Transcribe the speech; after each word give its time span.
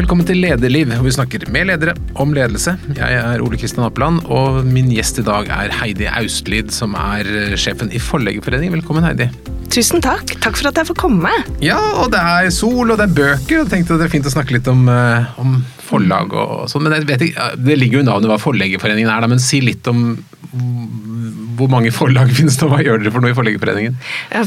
Velkommen 0.00 0.24
til 0.24 0.38
Lederliv, 0.40 0.94
hvor 0.94 1.04
vi 1.04 1.12
snakker 1.12 1.42
med 1.52 1.66
ledere 1.68 1.92
om 2.22 2.30
ledelse. 2.32 2.72
Jeg 2.96 3.16
er 3.20 3.42
Ole 3.44 3.58
Kristian 3.60 3.84
Apeland, 3.84 4.22
og 4.32 4.62
min 4.64 4.88
gjest 4.94 5.18
i 5.20 5.24
dag 5.26 5.50
er 5.52 5.74
Heidi 5.76 6.06
Austlid, 6.08 6.70
som 6.72 6.94
er 6.96 7.28
sjefen 7.60 7.90
i 7.92 8.00
Forleggerforeningen. 8.00 8.78
Velkommen, 8.78 9.04
Heidi. 9.04 9.26
Tusen 9.68 10.00
takk. 10.00 10.32
Takk 10.40 10.56
for 10.56 10.70
at 10.70 10.80
jeg 10.80 10.88
får 10.88 10.96
komme. 11.02 11.34
Ja, 11.60 11.76
og 12.00 12.14
det 12.14 12.22
er 12.22 12.48
sol, 12.54 12.86
og 12.86 12.96
det 12.96 13.10
er 13.10 13.18
bøker, 13.18 13.58
og 13.58 13.66
jeg 13.66 13.70
tenkte 13.74 14.00
det 14.00 14.08
er 14.08 14.14
fint 14.14 14.30
å 14.30 14.32
snakke 14.32 14.56
litt 14.56 14.72
om, 14.72 14.88
eh, 14.88 15.28
om 15.42 15.58
forlag 15.90 16.32
og 16.32 16.64
sånn. 16.72 16.86
Men 16.86 16.96
jeg 16.96 17.08
vet 17.10 17.26
ikke, 17.28 17.50
det 17.60 17.76
ligger 17.82 18.00
jo 18.00 18.06
i 18.06 18.08
navnet 18.08 18.32
hva 18.32 18.40
Forleggerforeningen 18.40 19.12
er, 19.12 19.20
da, 19.20 19.28
men 19.28 19.44
si 19.50 19.60
litt 19.60 19.84
om 19.92 20.14
hvor 21.60 21.70
mange 21.72 21.92
forlag 21.94 22.32
finnes 22.38 22.58
det, 22.58 22.66
og 22.66 22.74
hva 22.74 22.82
gjør 22.84 23.02
dere 23.02 23.14
for 23.14 23.24
noe 23.24 23.34
i 23.34 23.38
Forleggerforeningen? 23.38 23.98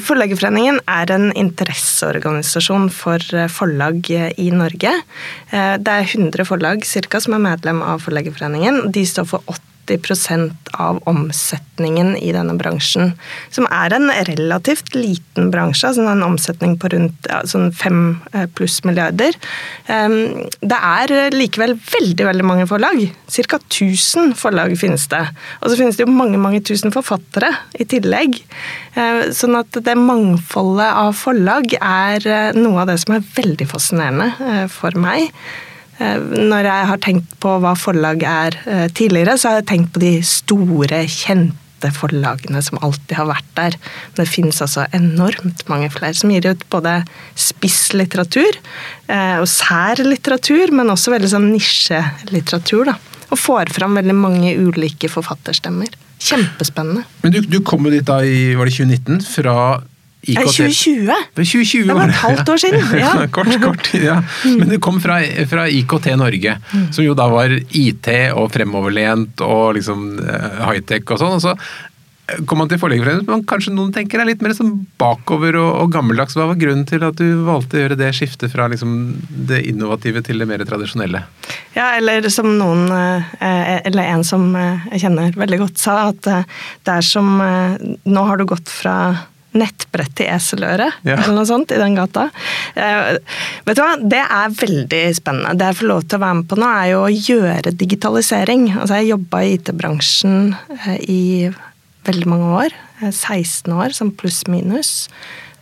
Forleggerforeningen 0.08 0.80
er 0.90 1.14
en 1.16 1.30
interesseorganisasjon 1.46 2.90
for 2.94 3.36
eh, 3.36 3.50
forlag 3.52 4.10
i 4.14 4.50
Norge. 4.54 4.96
Eh, 5.52 5.76
det 5.82 6.00
er 6.00 6.10
100 6.10 6.50
forlag 6.50 6.88
cirka, 6.88 7.22
som 7.24 7.38
er 7.38 7.46
medlem 7.52 7.84
av 7.86 8.04
Forleggerforeningen. 8.06 8.88
De 8.94 9.06
står 9.08 9.30
for 9.30 9.46
80 9.50 9.73
av 10.74 11.00
omsetningen 11.10 12.16
i 12.18 12.32
denne 12.34 12.56
bransjen. 12.58 13.14
Som 13.54 13.68
er 13.70 13.94
en 13.94 14.10
relativt 14.30 14.94
liten 14.96 15.52
bransje, 15.54 15.88
altså 15.90 16.06
en 16.08 16.26
omsetning 16.26 16.78
på 16.80 16.90
rundt 16.94 17.28
sånn 17.50 17.72
fem 17.76 18.22
eh, 18.34 18.48
pluss 18.48 18.82
milliarder. 18.88 19.36
Ehm, 19.88 20.48
det 20.62 20.80
er 20.80 21.34
likevel 21.34 21.76
veldig 21.78 22.28
veldig 22.30 22.48
mange 22.48 22.68
forlag. 22.70 23.04
Ca. 23.34 23.60
1000 23.60 24.34
forlag 24.40 24.76
finnes 24.80 25.08
det. 25.12 25.24
Og 25.62 25.70
så 25.70 25.78
finnes 25.80 25.98
det 25.98 26.06
jo 26.06 26.14
mange 26.14 26.42
mange 26.42 26.64
tusen 26.66 26.94
forfattere 26.94 27.52
i 27.80 27.88
tillegg. 27.90 28.40
Eh, 28.96 29.28
sånn 29.36 29.60
at 29.60 29.84
det 29.84 29.98
mangfoldet 30.00 30.90
av 30.90 31.14
forlag 31.18 31.76
er 31.80 32.26
eh, 32.30 32.58
noe 32.58 32.84
av 32.84 32.90
det 32.92 33.00
som 33.04 33.18
er 33.18 33.30
veldig 33.38 33.70
fascinerende 33.70 34.68
for 34.72 34.96
meg. 35.00 35.30
Eh, 36.02 36.22
når 36.50 36.70
jeg 36.70 36.88
har 36.90 37.02
tenkt 37.04 37.36
på 37.44 37.58
hva 37.62 37.74
forlag 37.78 38.24
er 38.26 38.58
eh, 38.66 38.88
tidligere, 38.96 39.38
så 39.38 39.52
har 39.52 39.62
jeg 39.62 39.70
tenkt 39.74 39.94
på 39.94 40.02
de 40.04 40.16
store, 40.26 41.04
kjente 41.10 41.92
forlagene 41.94 42.62
som 42.64 42.80
alltid 42.82 43.16
har 43.20 43.30
vært 43.30 43.50
der. 43.60 43.78
Det 44.18 44.28
finnes 44.32 44.62
altså 44.64 44.88
enormt 44.96 45.66
mange 45.70 45.92
flere 45.94 46.16
som 46.18 46.32
gir 46.34 46.48
ut 46.48 46.64
både 46.74 47.02
spisslitteratur 47.36 48.58
eh, 49.12 49.38
og 49.42 49.48
sær 49.52 50.02
litteratur, 50.08 50.74
men 50.74 50.94
også 50.94 51.14
veldig 51.14 51.34
sånn 51.36 51.52
nisjelitteratur. 51.52 52.94
da. 52.94 52.98
Og 53.30 53.42
får 53.42 53.74
fram 53.76 53.98
veldig 54.00 54.18
mange 54.18 54.56
ulike 54.58 55.10
forfatterstemmer. 55.12 55.94
Kjempespennende. 56.24 57.04
Men 57.24 57.34
du, 57.36 57.42
du 57.44 57.60
kom 57.68 57.84
jo 57.86 57.92
dit 57.94 58.06
da 58.08 58.22
i 58.24 58.54
var 58.56 58.70
det 58.70 58.78
2019 58.78 59.26
fra 59.28 59.56
IKT. 60.24 60.40
2020. 60.56 61.16
2020 61.36 61.88
det 61.88 61.96
var 61.98 62.08
et 62.08 62.20
halvt 62.22 62.50
år 62.54 62.62
siden. 62.64 62.84
Ja. 63.04 63.14
kort, 63.28 63.52
kort, 63.62 63.90
ja. 63.98 64.22
Men 64.46 64.70
det 64.72 64.80
kom 64.84 65.02
fra, 65.04 65.20
fra 65.50 65.66
IKT 65.68 66.14
Norge, 66.20 66.58
mm. 66.72 66.92
som 66.96 67.04
jo 67.04 67.16
da 67.18 67.28
var 67.32 67.52
IT 67.52 68.12
og 68.32 68.52
fremoverlent 68.54 69.44
og 69.44 69.74
liksom 69.80 70.06
eh, 70.24 70.62
high-tech 70.64 71.12
og 71.12 71.20
sånn. 71.20 71.36
og 71.40 71.44
så 71.44 71.58
kom 72.48 72.62
man 72.62 72.70
til 72.72 72.80
Forleggerforeningen, 72.80 73.28
men 73.28 73.44
kanskje 73.48 73.74
noen 73.76 73.92
tenker 73.94 74.22
er 74.22 74.30
litt 74.30 74.44
mer 74.46 74.54
sånn 74.56 74.72
bakover 75.02 75.58
og, 75.60 75.72
og, 75.82 75.90
gammeldags. 75.92 76.38
Hva 76.40 76.48
var 76.54 76.60
grunnen 76.62 76.86
til 76.88 77.04
at 77.04 77.20
du 77.20 77.44
valgte 77.44 77.76
å 77.76 77.84
gjøre 77.84 78.00
det 78.00 78.14
skiftet 78.16 78.54
fra 78.54 78.70
liksom 78.72 78.94
det 79.50 79.60
innovative 79.68 80.24
til 80.24 80.40
det 80.40 80.48
mer 80.48 80.64
tradisjonelle? 80.68 81.26
Ja, 81.76 81.90
eller 81.98 82.30
som 82.32 82.48
noen, 82.62 82.88
eh, 82.94 83.76
eller 83.84 84.16
en 84.16 84.24
som 84.28 84.48
eh, 84.56 84.88
jeg 84.94 85.04
kjenner 85.04 85.36
veldig 85.44 85.62
godt 85.66 85.84
sa, 85.84 86.00
at 86.14 86.24
det 86.24 86.96
er 86.96 87.04
som 87.04 87.36
Nå 87.44 88.22
har 88.28 88.40
du 88.40 88.46
gått 88.48 88.72
fra 88.72 88.96
nettbrett 89.58 90.14
til 90.18 90.30
eseløre, 90.34 90.90
ja. 91.06 91.18
eller 91.18 91.36
noe 91.38 91.48
sånt, 91.48 91.74
i 91.74 91.82
den 91.82 91.98
gata. 91.98 92.28
Eh, 92.76 93.20
vet 93.68 93.80
du 93.80 93.84
hva, 93.84 93.94
Det 94.00 94.24
er 94.24 94.56
veldig 94.60 95.04
spennende. 95.18 95.56
Det 95.60 95.70
jeg 95.72 95.80
får 95.82 95.92
lov 95.92 96.08
til 96.08 96.20
å 96.20 96.24
være 96.26 96.40
med 96.40 96.50
på 96.50 96.60
nå, 96.60 96.72
er 96.72 96.90
jo 96.94 97.04
å 97.04 97.14
gjøre 97.14 97.76
digitalisering. 97.84 98.68
Altså, 98.76 99.00
Jeg 99.02 99.14
jobba 99.14 99.44
i 99.44 99.54
IT-bransjen 99.58 100.40
eh, 100.80 100.98
i 101.10 101.22
veldig 102.08 102.30
mange 102.30 102.52
år. 102.64 102.78
16 103.04 103.72
eh, 103.72 103.78
år, 103.78 103.96
som 103.96 104.12
pluss-minus. 104.16 105.08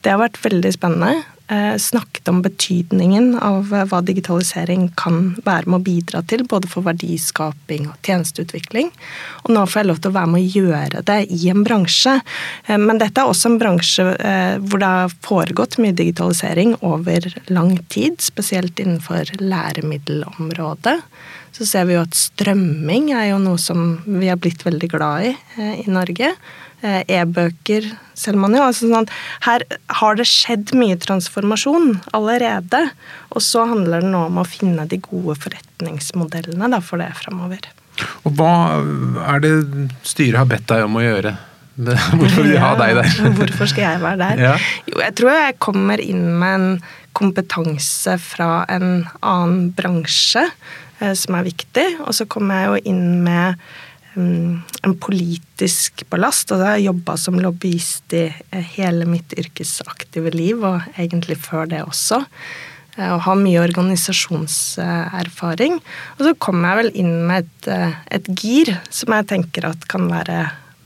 Det 0.02 0.14
har 0.14 0.22
vært 0.22 0.42
veldig 0.44 0.74
spennende. 0.74 1.22
Eh, 1.52 1.78
snakket 1.78 2.28
om 2.28 2.42
betydningen 2.42 3.34
av 3.44 3.74
eh, 3.74 3.84
hva 3.92 3.98
digitalisering 4.08 4.86
kan 4.96 5.34
være 5.44 5.68
med 5.68 5.82
å 5.82 5.84
bidra 5.84 6.22
til, 6.24 6.46
både 6.48 6.70
for 6.72 6.86
verdiskaping 6.86 7.90
og 7.92 8.08
tjenesteutvikling. 8.08 8.88
Og 9.44 9.52
nå 9.52 9.66
får 9.68 9.82
jeg 9.82 9.90
lov 9.90 10.00
til 10.00 10.14
å 10.14 10.16
være 10.16 10.32
med 10.32 10.46
å 10.46 10.62
gjøre 10.62 11.02
det 11.10 11.18
i 11.36 11.50
en 11.52 11.66
bransje. 11.68 12.14
Eh, 12.70 12.80
men 12.80 13.02
dette 13.04 13.20
er 13.20 13.28
også 13.28 13.52
en 13.52 13.60
bransje 13.60 14.08
hvor 14.64 14.80
det 14.80 14.94
har 14.94 15.18
foregått 15.28 15.76
mye 15.84 15.96
digitalisering 15.98 16.78
over 16.88 17.28
lang 17.52 17.76
tid, 17.92 18.22
spesielt 18.24 18.80
innenfor 18.80 19.36
læremiddelområdet. 19.44 21.02
Så 21.52 21.68
ser 21.68 21.88
vi 21.90 21.98
jo 21.98 22.06
at 22.06 22.16
strømming 22.16 23.12
er 23.16 23.32
jo 23.34 23.40
noe 23.44 23.60
som 23.60 24.00
vi 24.06 24.30
har 24.32 24.40
blitt 24.40 24.64
veldig 24.66 24.92
glad 24.94 25.32
i 25.32 25.36
i 25.84 25.88
Norge. 25.92 26.32
Eh, 26.82 27.04
e-bøker 27.14 27.86
selv 28.18 28.42
man 28.42 28.56
jo. 28.58 28.64
Altså 28.66 28.88
sånn 28.90 29.10
her 29.46 29.66
har 30.00 30.18
det 30.18 30.26
skjedd 30.30 30.74
mye 30.78 30.98
transformasjon 31.02 32.00
allerede. 32.18 32.88
Og 33.36 33.46
så 33.46 33.68
handler 33.70 34.02
det 34.02 34.10
nå 34.10 34.24
om 34.32 34.42
å 34.42 34.48
finne 34.48 34.88
de 34.90 34.98
gode 35.04 35.38
forretningsmodellene 35.44 36.72
da, 36.74 36.82
for 36.82 37.02
det 37.02 37.12
framover. 37.20 37.70
Og 38.26 38.34
hva 38.40 38.56
er 39.30 39.44
det 39.44 39.54
styret 40.08 40.40
har 40.42 40.50
bedt 40.50 40.70
deg 40.72 40.88
om 40.88 40.98
å 40.98 41.06
gjøre? 41.06 41.36
Hvorfor 41.82 42.42
vil 42.44 42.56
de 42.56 42.62
ha 42.62 42.74
deg 42.78 42.98
der? 42.98 43.14
Hvorfor 43.38 43.70
skal 43.70 43.86
jeg 43.86 44.02
være 44.02 44.20
der? 44.22 44.42
Ja. 44.42 44.56
Jo, 44.90 44.98
jeg 45.06 45.16
tror 45.18 45.38
jeg 45.38 45.60
kommer 45.64 46.02
inn 46.04 46.26
med 46.42 46.58
en 46.58 46.74
kompetanse 47.18 48.18
fra 48.22 48.64
en 48.72 49.06
annen 49.20 49.70
bransje 49.76 50.44
eh, 50.48 50.81
som 51.18 51.38
er 51.38 51.48
viktig. 51.48 51.86
Og 52.06 52.14
så 52.14 52.28
kom 52.30 52.52
jeg 52.54 52.70
jo 52.70 52.92
inn 52.94 53.24
med 53.26 53.58
en 54.16 54.96
politisk 55.00 56.10
ballast. 56.10 56.52
og 56.52 56.60
Jeg 56.60 56.68
har 56.68 56.78
jobba 56.90 57.18
som 57.18 57.40
lobbyist 57.40 58.14
i 58.18 58.26
eh, 58.28 58.64
hele 58.76 59.06
mitt 59.10 59.34
yrkesaktive 59.38 60.30
liv, 60.36 60.64
og 60.64 60.82
egentlig 60.98 61.38
før 61.40 61.66
det 61.72 61.82
også. 61.86 62.26
Eh, 62.98 63.14
og 63.14 63.22
har 63.28 63.36
mye 63.40 63.64
organisasjonserfaring. 63.64 65.74
Og 66.18 66.22
så 66.28 66.32
kom 66.40 66.66
jeg 66.66 66.78
vel 66.82 66.92
inn 67.04 67.28
med 67.30 67.38
et, 67.46 67.62
eh, 67.72 67.92
et, 68.18 68.26
gir 68.36 68.68
som 68.90 69.14
jeg 69.16 69.30
tenker 69.32 69.62
at 69.70 69.82
kan 69.92 70.04
være 70.12 70.38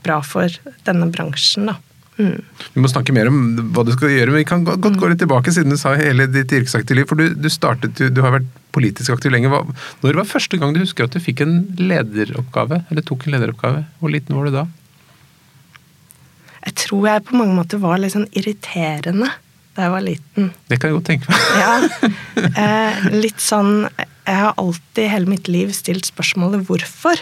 bra 0.05 0.17
for 0.21 0.47
denne 0.85 1.07
bransjen. 1.11 1.65
da. 1.71 1.75
Mm. 2.15 2.39
Vi 2.73 2.81
må 2.83 2.87
snakke 2.87 3.11
mer 3.15 3.27
om 3.27 3.39
hva 3.75 3.83
du 3.83 3.91
skal 3.95 4.13
gjøre, 4.13 4.31
men 4.31 4.41
vi 4.43 4.47
kan 4.47 4.63
godt 4.63 4.99
gå 4.99 5.09
litt 5.11 5.19
tilbake, 5.19 5.51
siden 5.51 5.73
du 5.73 5.79
sa 5.79 5.95
hele 5.99 6.29
ditt 6.31 6.53
yrkesaktive 6.55 7.01
liv. 7.01 7.09
For 7.09 7.19
du, 7.19 7.35
du, 7.35 7.49
startet, 7.51 7.99
du, 7.99 8.21
har 8.23 8.37
vært 8.37 8.47
politisk 8.75 9.11
aktiv 9.15 9.33
lenge. 9.35 9.51
Hva, 9.51 9.63
når 10.03 10.21
var 10.21 10.29
første 10.29 10.59
gang 10.61 10.75
du 10.75 10.81
husker 10.83 11.07
at 11.07 11.15
du 11.15 11.23
fikk 11.23 11.43
en 11.43 11.57
lederoppgave? 11.79 12.85
Eller 12.89 13.05
tok 13.05 13.27
en 13.27 13.35
lederoppgave? 13.35 13.83
Hvor 13.99 14.13
liten 14.13 14.37
var 14.37 14.47
du 14.47 14.55
da? 14.55 14.65
Jeg 16.65 16.77
tror 16.87 17.09
jeg 17.11 17.25
på 17.27 17.37
mange 17.37 17.57
måter 17.57 17.81
var 17.83 17.99
litt 18.01 18.15
sånn 18.15 18.29
irriterende 18.33 19.29
da 19.75 19.85
jeg 19.85 19.91
var 19.91 20.03
liten. 20.05 20.49
Det 20.71 20.79
kan 20.79 20.89
jeg 20.89 20.95
godt 20.95 21.09
tenke 21.11 21.29
meg. 21.29 21.47
ja, 21.65 21.73
eh, 22.63 23.07
litt 23.11 23.41
sånn 23.43 23.73
Jeg 23.91 24.37
har 24.39 24.55
alltid 24.61 25.11
hele 25.11 25.29
mitt 25.29 25.49
liv 25.51 25.73
stilt 25.75 26.07
spørsmålet 26.07 26.63
hvorfor. 26.69 27.19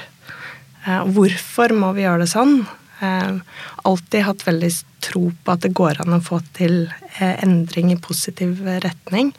Eh, 0.86 1.02
hvorfor 1.18 1.74
må 1.76 1.92
vi 1.98 2.06
gjøre 2.06 2.24
det 2.24 2.30
sånn? 2.32 2.62
Eh, 3.04 3.36
alltid 3.76 4.24
hatt 4.24 4.48
veldig 4.48 4.72
tro 5.04 5.32
på 5.44 5.54
at 5.54 5.64
det 5.66 5.74
går 5.76 6.02
an 6.04 6.18
å 6.18 6.24
få 6.24 6.40
til 6.56 6.86
eh, 7.18 7.36
endring 7.44 7.92
i 7.92 8.00
positiv 8.00 8.62
retning. 8.86 9.34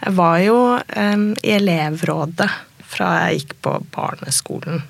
Jeg 0.00 0.16
var 0.18 0.38
jo 0.44 0.58
eh, 0.78 1.26
i 1.42 1.54
elevrådet 1.56 2.50
fra 2.90 3.12
jeg 3.24 3.42
gikk 3.42 3.52
på 3.62 3.76
barneskolen. 3.94 4.82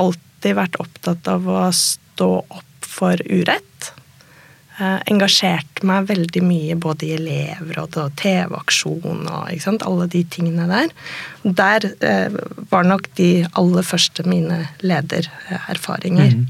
alltid 0.00 0.54
vært 0.56 0.78
opptatt 0.80 1.28
av 1.28 1.44
å 1.52 1.66
stå 1.76 2.30
opp 2.40 2.86
for 2.88 3.20
urett. 3.28 3.90
Eh, 4.78 4.98
engasjerte 5.10 5.82
meg 5.88 6.04
veldig 6.06 6.40
mye 6.46 6.74
både 6.78 7.08
i 7.08 7.14
elever 7.16 7.80
og 7.82 7.96
TV-aksjon 8.20 9.24
og 9.26 9.72
alle 9.82 10.06
de 10.12 10.20
tingene 10.30 10.68
der. 10.70 10.92
Der 11.42 11.86
eh, 11.98 12.36
var 12.70 12.86
nok 12.86 13.08
de 13.18 13.42
aller 13.58 13.82
første 13.82 14.22
mine 14.22 14.68
ledererfaringer. 14.78 16.30
Mm. 16.30 16.46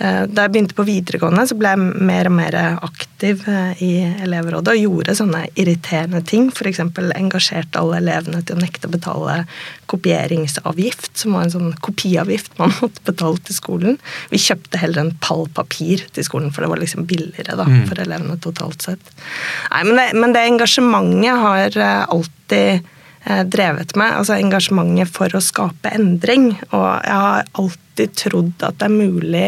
Eh, 0.00 0.22
da 0.26 0.46
jeg 0.46 0.52
begynte 0.54 0.76
på 0.76 0.86
videregående, 0.88 1.44
så 1.48 1.56
ble 1.58 1.72
jeg 1.74 2.04
mer 2.08 2.28
og 2.30 2.34
mer 2.34 2.56
aktiv 2.72 3.42
eh, 3.50 3.82
i 3.84 3.90
elevrådet 4.24 4.72
og 4.72 4.80
gjorde 4.80 5.16
sånne 5.18 5.42
irriterende 5.52 6.22
ting. 6.26 6.48
F.eks. 6.48 6.80
engasjerte 6.80 7.80
alle 7.80 8.00
elevene 8.00 8.40
til 8.40 8.56
å 8.56 8.62
nekte 8.62 8.88
å 8.88 8.94
betale 8.94 9.42
kopieringsavgift, 9.92 11.10
som 11.20 11.36
var 11.36 11.46
en 11.46 11.54
sånn 11.54 11.74
kopiavgift 11.84 12.56
man 12.60 12.72
måtte 12.80 13.04
betale 13.08 13.42
til 13.44 13.58
skolen. 13.58 14.00
Vi 14.32 14.40
kjøpte 14.40 14.80
heller 14.80 15.04
en 15.04 15.12
pall 15.24 15.44
papir 15.52 16.06
til 16.16 16.26
skolen, 16.26 16.54
for 16.54 16.64
det 16.64 16.72
var 16.72 16.80
liksom 16.80 17.06
billigere 17.10 17.58
da, 17.58 17.68
mm. 17.68 17.84
for 17.90 18.00
elevene 18.02 18.38
totalt 18.42 18.88
sett. 18.88 19.14
Nei, 19.68 19.84
men 19.90 20.00
det, 20.00 20.08
men 20.16 20.34
det 20.34 20.46
engasjementet 20.48 21.44
har 21.44 21.78
eh, 21.78 22.02
alltid 22.08 22.90
drevet 23.22 23.92
med. 23.94 24.16
Altså 24.18 24.34
engasjementet 24.34 25.12
for 25.14 25.30
å 25.38 25.40
skape 25.44 25.92
endring. 25.94 26.48
Og 26.72 26.88
jeg 27.06 27.20
har 27.22 27.44
alltid 27.60 28.16
trodd 28.18 28.64
at 28.66 28.80
det 28.80 28.88
er 28.88 28.96
mulig 28.96 29.44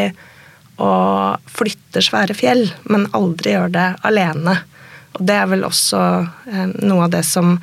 og 0.83 1.51
flytter 1.51 2.05
svære 2.05 2.37
fjell, 2.37 2.67
men 2.91 3.07
aldri 3.17 3.55
gjør 3.55 3.75
det 3.75 3.89
alene. 4.07 4.57
Og 5.15 5.23
det 5.29 5.37
er 5.39 5.47
vel 5.51 5.63
også 5.67 6.01
eh, 6.51 6.73
noe 6.83 7.07
av 7.07 7.13
det 7.15 7.23
som 7.29 7.55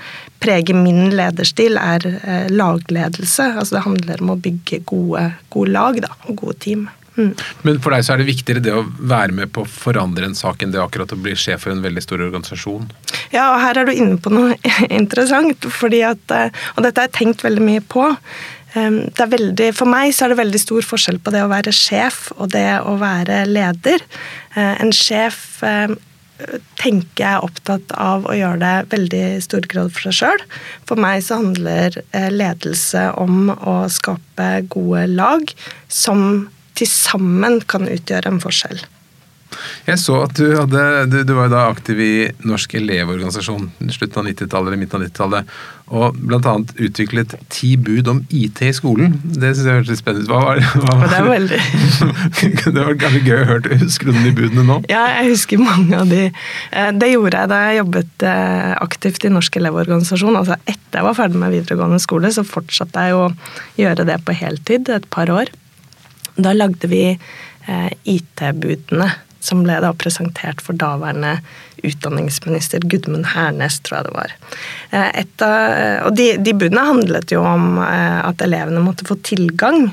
preger 0.42 0.78
min 0.78 1.12
lederstil, 1.16 1.78
er 1.78 2.06
eh, 2.08 2.48
lagledelse. 2.54 3.52
Altså 3.58 3.78
det 3.78 3.86
handler 3.88 4.24
om 4.24 4.34
å 4.36 4.40
bygge 4.40 4.84
gode, 4.88 5.28
gode 5.52 5.76
lag 5.76 6.00
da, 6.06 6.14
og 6.30 6.40
gode 6.46 6.58
team. 6.64 6.88
Mm. 7.18 7.34
Men 7.68 7.82
for 7.84 7.92
deg 7.92 8.06
så 8.08 8.14
er 8.14 8.22
det 8.22 8.30
viktigere 8.30 8.64
det 8.64 8.72
å 8.72 8.86
være 8.88 9.36
med 9.36 9.52
på 9.52 9.66
å 9.66 9.68
forandre 9.68 10.30
en 10.30 10.38
sak 10.38 10.64
enn 10.64 10.72
det 10.72 10.80
akkurat 10.80 11.12
å 11.12 11.20
bli 11.20 11.36
sjef 11.36 11.66
for 11.66 11.74
en 11.74 11.84
veldig 11.84 12.06
stor 12.06 12.24
organisasjon? 12.24 12.88
Ja, 13.36 13.50
og 13.52 13.60
her 13.66 13.82
er 13.82 13.90
du 13.90 13.94
inne 13.94 14.16
på 14.16 14.32
noe 14.32 14.56
interessant. 15.02 15.68
fordi 15.68 16.06
at, 16.08 16.24
Og 16.78 16.86
dette 16.88 17.04
har 17.04 17.12
jeg 17.12 17.18
tenkt 17.20 17.44
veldig 17.44 17.68
mye 17.68 17.84
på. 17.84 18.08
Er 18.72 19.28
veldig, 19.32 19.74
for 19.76 19.90
meg 19.90 20.14
så 20.16 20.26
er 20.26 20.32
det 20.32 20.40
veldig 20.40 20.62
stor 20.62 20.86
forskjell 20.88 21.20
på 21.24 21.34
det 21.34 21.42
å 21.44 21.52
være 21.52 21.74
sjef 21.76 22.30
og 22.38 22.54
det 22.54 22.70
å 22.88 22.96
være 23.02 23.44
leder. 23.50 24.06
Eh, 24.56 24.76
en 24.80 24.94
sjef 24.96 25.60
tenker 26.80 27.24
jeg 27.24 27.38
er 27.38 27.46
opptatt 27.46 27.92
av 28.00 28.26
å 28.30 28.36
gjøre 28.38 28.62
det 28.62 28.94
veldig 28.94 29.26
stor 29.44 29.68
grad 29.72 29.92
for 29.94 30.08
seg 30.08 30.18
sjøl. 30.18 30.46
For 30.90 31.02
meg 31.02 31.22
så 31.26 31.42
handler 31.42 32.00
eh, 32.12 32.30
ledelse 32.34 33.10
om 33.22 33.52
å 33.52 33.76
skape 33.92 34.50
gode 34.72 35.06
lag 35.12 35.54
som 35.92 36.50
til 36.78 36.90
sammen 36.90 37.60
kan 37.70 37.88
utgjøre 37.90 38.32
en 38.32 38.42
forskjell. 38.42 38.82
Jeg 39.88 40.00
så 40.02 40.22
at 40.26 40.38
du, 40.38 40.46
hadde, 40.56 40.84
du, 41.12 41.22
du 41.28 41.34
var 41.38 41.52
da 41.52 41.66
aktiv 41.72 42.00
i 42.02 42.14
Norsk 42.48 42.76
elevorganisasjon 42.80 43.70
slutten 43.92 44.22
av 44.22 44.28
90-tallet 44.30 44.72
eller 44.72 44.80
midten 44.80 45.00
av 45.00 45.06
90-tallet, 45.08 45.56
og 45.92 46.16
bl.a. 46.16 46.54
utviklet 46.86 47.34
ti 47.52 47.74
bud 47.82 48.08
om 48.08 48.22
IT 48.32 48.62
i 48.64 48.72
skolen. 48.76 49.18
Det 49.26 49.52
syns 49.52 49.66
jeg 49.68 49.80
hørtes 49.80 49.92
litt 49.92 50.00
spennende 50.00 50.24
ut. 50.24 50.32
Hva 50.32 50.42
var, 50.46 50.62
hva 50.62 50.96
var, 51.02 51.10
det? 51.12 51.18
var 51.18 51.32
veldig... 51.34 51.60
det 52.78 52.86
var 52.86 53.00
kanskje 53.02 53.24
gøy 53.26 53.36
å 53.42 53.50
høre. 53.50 53.80
Husker 53.82 54.12
du 54.12 54.20
de 54.22 54.32
budene 54.38 54.64
nå? 54.70 54.78
Ja, 54.92 55.04
jeg 55.18 55.34
husker 55.34 55.60
mange 55.60 56.00
av 56.00 56.12
de. 56.12 56.30
Eh, 56.72 56.92
det 56.96 57.12
gjorde 57.12 57.42
jeg 57.42 57.52
da 57.52 57.60
jeg 57.66 57.82
jobbet 57.82 58.28
eh, 58.30 58.70
aktivt 58.86 59.28
i 59.28 59.34
Norsk 59.34 59.58
elevorganisasjon. 59.60 60.38
Altså 60.40 60.56
etter 60.64 61.02
jeg 61.02 61.08
var 61.10 61.18
ferdig 61.18 61.42
med 61.44 61.56
videregående 61.58 62.00
skole, 62.04 62.32
så 62.32 62.48
fortsatte 62.48 63.08
jeg 63.10 63.18
å 63.18 63.28
gjøre 63.82 64.08
det 64.08 64.22
på 64.24 64.38
heltid 64.38 64.94
et 64.96 65.10
par 65.12 65.34
år. 65.34 65.52
Da 66.40 66.56
lagde 66.56 66.88
vi 66.88 67.04
eh, 67.12 67.92
IT-budene 68.16 69.12
som 69.42 69.64
ble 69.66 69.80
da 69.84 69.92
presentert 69.98 70.62
for 70.64 70.78
daværende 70.78 71.40
utdanningsminister 71.86 72.84
Gudmund 72.86 73.32
Hernes, 73.34 73.80
tror 73.82 73.98
jeg 73.98 74.08
det 74.08 74.14
var. 74.16 74.36
Et, 74.92 75.34
av, 75.46 75.56
eh, 75.74 75.98
og 76.06 76.18
de, 76.20 76.28
de, 76.38 76.54
budene 76.54 76.86
handlet 76.86 77.34
jo 77.34 77.42
om 77.42 77.80
eh, 77.82 78.20
at 78.22 78.44
elevene 78.46 78.84
måtte 78.86 79.08
få 79.10 79.18
tilgang 79.26 79.90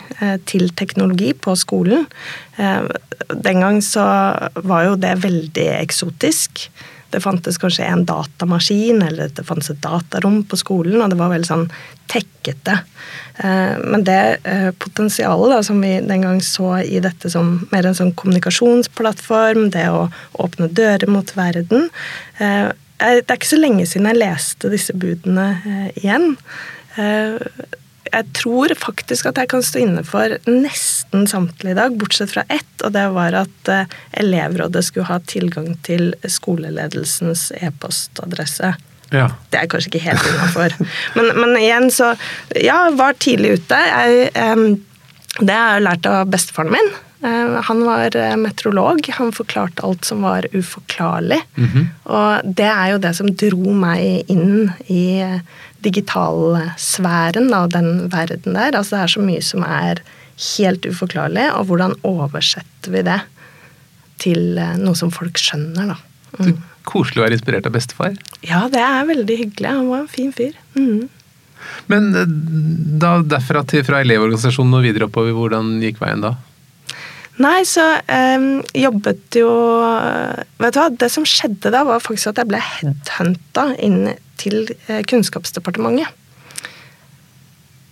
til 0.50 0.68
teknologi 0.76 1.32
på 1.32 1.54
skolen. 1.56 2.04
Den 2.58 3.62
gang 3.62 3.80
så 3.84 4.04
var 4.68 4.86
jo 4.88 4.96
det 5.00 5.14
veldig 5.22 5.66
eksotisk. 5.78 6.66
Det 7.10 7.22
fantes 7.24 7.56
kanskje 7.60 7.86
en 7.88 8.04
datamaskin, 8.08 9.02
eller 9.02 9.30
det 9.32 9.44
fantes 9.46 9.70
et 9.72 9.80
datarom 9.84 10.42
på 10.44 10.58
skolen, 10.60 11.00
og 11.00 11.08
det 11.12 11.18
var 11.20 11.32
veldig 11.32 11.48
sånn 11.48 11.68
tekkete. 12.08 12.78
Eh, 13.36 13.78
men 13.84 14.04
det 14.04 14.38
eh, 14.48 14.70
potensialet 14.82 15.54
da, 15.54 15.62
som 15.64 15.80
vi 15.84 15.94
den 16.04 16.26
gang 16.26 16.42
så 16.44 16.78
i 16.82 17.00
dette 17.04 17.30
som 17.32 17.54
mer 17.72 17.88
en 17.88 17.96
sånn 17.96 18.14
kommunikasjonsplattform, 18.18 19.70
det 19.74 19.86
å 19.92 20.08
åpne 20.42 20.68
dører 20.68 21.08
mot 21.10 21.32
verden 21.36 21.88
eh, 22.40 22.68
Det 22.98 23.30
er 23.30 23.36
ikke 23.38 23.52
så 23.52 23.60
lenge 23.60 23.86
siden 23.86 24.08
jeg 24.10 24.18
leste 24.18 24.72
disse 24.72 24.96
budene 24.98 25.52
igjen 25.94 26.32
jeg 28.12 28.32
tror 28.36 28.74
faktisk 28.78 29.28
at 29.30 29.40
jeg 29.40 29.50
kan 29.52 29.64
stå 29.64 29.82
inne 29.82 30.04
for 30.06 30.34
nesten 30.48 31.26
samtlige 31.30 31.74
i 31.74 31.78
dag, 31.78 31.96
bortsett 32.00 32.32
fra 32.34 32.44
ett, 32.52 32.74
og 32.84 32.92
det 32.96 33.06
var 33.14 33.36
at 33.44 33.72
eh, 33.72 33.96
elevrådet 34.22 34.84
skulle 34.86 35.08
ha 35.10 35.18
tilgang 35.28 35.74
til 35.86 36.12
skoleledelsens 36.24 37.50
e-postadresse. 37.60 38.74
Ja. 39.14 39.30
Det 39.50 39.60
er 39.60 39.68
kanskje 39.72 39.92
ikke 39.92 40.04
helt 40.04 40.30
innafor. 40.32 40.74
Men, 41.16 41.32
men, 41.40 41.56
igjen, 41.56 41.90
så 41.90 42.12
Ja, 42.60 42.90
var 42.92 43.16
tidlig 43.16 43.56
ute. 43.62 43.76
Jeg, 43.76 44.32
det 45.40 45.54
har 45.54 45.78
jeg 45.78 45.86
lært 45.86 46.08
av 46.10 46.28
bestefaren 46.28 46.74
min. 46.74 46.90
Eh, 47.24 47.54
han 47.62 47.84
var 47.84 48.16
eh, 48.16 48.36
meteorolog. 48.36 49.08
Han 49.18 49.32
forklarte 49.34 49.82
alt 49.82 50.04
som 50.04 50.22
var 50.22 50.46
uforklarlig. 50.52 51.40
Mm 51.56 51.68
-hmm. 51.68 51.86
Og 52.04 52.54
det 52.56 52.70
er 52.70 52.86
jo 52.92 52.98
det 52.98 53.14
som 53.16 53.34
dro 53.34 53.72
meg 53.72 54.22
inn 54.28 54.72
i 54.86 55.22
digitalsfæren 55.86 57.52
av 57.54 57.70
den 57.74 58.08
verden 58.12 58.56
der. 58.56 58.74
Altså 58.74 58.96
det 58.96 59.02
er 59.02 59.12
så 59.14 59.24
mye 59.24 59.42
som 59.44 59.66
er 59.66 60.02
helt 60.56 60.86
uforklarlig, 60.86 61.48
og 61.54 61.68
hvordan 61.68 61.96
oversetter 62.06 62.94
vi 62.94 63.04
det 63.06 63.20
til 64.22 64.58
eh, 64.58 64.76
noe 64.78 64.98
som 64.98 65.12
folk 65.14 65.38
skjønner, 65.40 65.94
da. 65.94 65.98
Mm. 66.38 66.58
Koselig 66.88 67.20
å 67.20 67.26
være 67.26 67.38
inspirert 67.38 67.68
av 67.68 67.74
bestefar. 67.74 68.16
Ja, 68.46 68.66
det 68.72 68.82
er 68.82 69.06
veldig 69.08 69.38
hyggelig. 69.42 69.70
Han 69.70 69.88
var 69.90 70.04
en 70.04 70.10
fin 70.10 70.32
fyr. 70.34 70.56
Mm. 70.78 71.08
Men 71.90 72.10
eh, 72.16 72.36
da 73.02 73.18
derfra 73.26 73.64
til 73.68 73.84
fra 73.86 74.02
Elevorganisasjonen 74.04 74.78
og 74.78 74.86
videre 74.86 75.08
oppover, 75.08 75.34
hvordan 75.36 75.78
gikk 75.84 76.00
veien 76.02 76.24
da? 76.24 76.36
Nei, 77.38 77.62
så 77.66 77.82
um, 78.10 78.64
jobbet 78.74 79.36
jo 79.38 79.50
Vet 80.58 80.74
du 80.74 80.80
hva, 80.80 80.88
det 80.90 81.10
som 81.14 81.26
skjedde 81.28 81.70
da, 81.70 81.84
var 81.86 82.02
faktisk 82.02 82.32
at 82.32 82.40
jeg 82.42 82.50
ble 82.50 82.62
headhunta 82.62 83.68
inn 83.78 84.10
til 84.38 84.70
eh, 84.86 85.02
Kunnskapsdepartementet. 85.06 86.08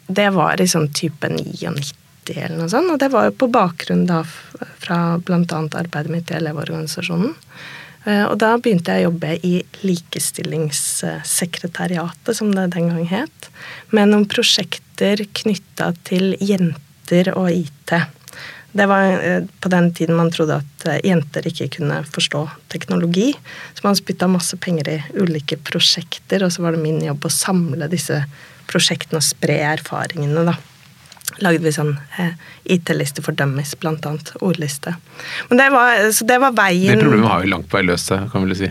Det 0.06 0.30
var 0.34 0.60
i 0.62 0.66
sånn 0.70 0.92
type 0.94 1.30
99 1.30 1.94
eller 2.34 2.58
noe 2.58 2.68
sånt, 2.70 2.90
og 2.90 2.98
det 2.98 3.08
var 3.12 3.24
jo 3.28 3.34
på 3.38 3.46
bakgrunn 3.54 4.06
da 4.08 4.24
fra 4.82 5.18
bl.a. 5.22 5.60
arbeidet 5.78 6.10
mitt 6.10 6.30
i 6.30 6.34
Elevorganisasjonen. 6.40 7.32
Uh, 8.06 8.26
og 8.30 8.36
da 8.42 8.58
begynte 8.62 8.92
jeg 8.94 9.00
å 9.02 9.06
jobbe 9.10 9.30
i 9.46 9.54
Likestillingssekretariatet, 9.86 12.32
som 12.38 12.48
det 12.54 12.74
den 12.74 12.88
gang 12.90 13.06
het, 13.10 13.40
med 13.94 14.04
noen 14.10 14.28
prosjekter 14.30 15.16
knytta 15.38 15.86
til 16.06 16.24
jenter 16.42 17.26
og 17.34 17.48
IT. 17.54 17.92
Det 18.76 18.86
var 18.86 19.02
eh, 19.24 19.42
på 19.60 19.68
den 19.72 19.88
tiden 19.94 20.18
man 20.18 20.30
trodde 20.30 20.58
at 20.60 20.86
eh, 20.90 21.00
jenter 21.06 21.46
ikke 21.48 21.70
kunne 21.78 22.02
forstå 22.12 22.42
teknologi. 22.72 23.30
Så 23.74 23.86
man 23.86 23.96
spytta 23.96 24.28
masse 24.28 24.58
penger 24.60 24.90
i 24.92 24.96
ulike 25.16 25.56
prosjekter, 25.56 26.44
og 26.44 26.52
så 26.52 26.64
var 26.64 26.76
det 26.76 26.82
min 26.84 27.00
jobb 27.04 27.24
å 27.24 27.32
samle 27.32 27.88
disse 27.92 28.20
prosjektene 28.68 29.22
og 29.22 29.24
spre 29.24 29.60
erfaringene, 29.72 30.44
da. 30.50 30.56
Lagde 31.42 31.64
vi 31.64 31.72
sånn 31.74 31.94
eh, 32.20 32.36
IT-liste 32.76 33.24
for 33.24 33.36
dummies, 33.36 33.74
blant 33.80 34.04
annet. 34.08 34.34
Ordliste. 34.44 34.94
Men 35.48 35.62
det 35.62 35.70
var, 35.72 36.04
så 36.12 36.28
det 36.28 36.38
var 36.42 36.54
veien 36.56 36.96
Det 37.00 37.06
problemet 37.06 37.32
har 37.32 37.46
jo 37.46 37.54
langt 37.56 37.70
på 37.72 37.80
vei 37.80 37.86
løst 37.88 38.12
seg, 38.12 38.28
kan 38.32 38.44
vi 38.44 38.52
vel 38.52 38.60
si? 38.60 38.70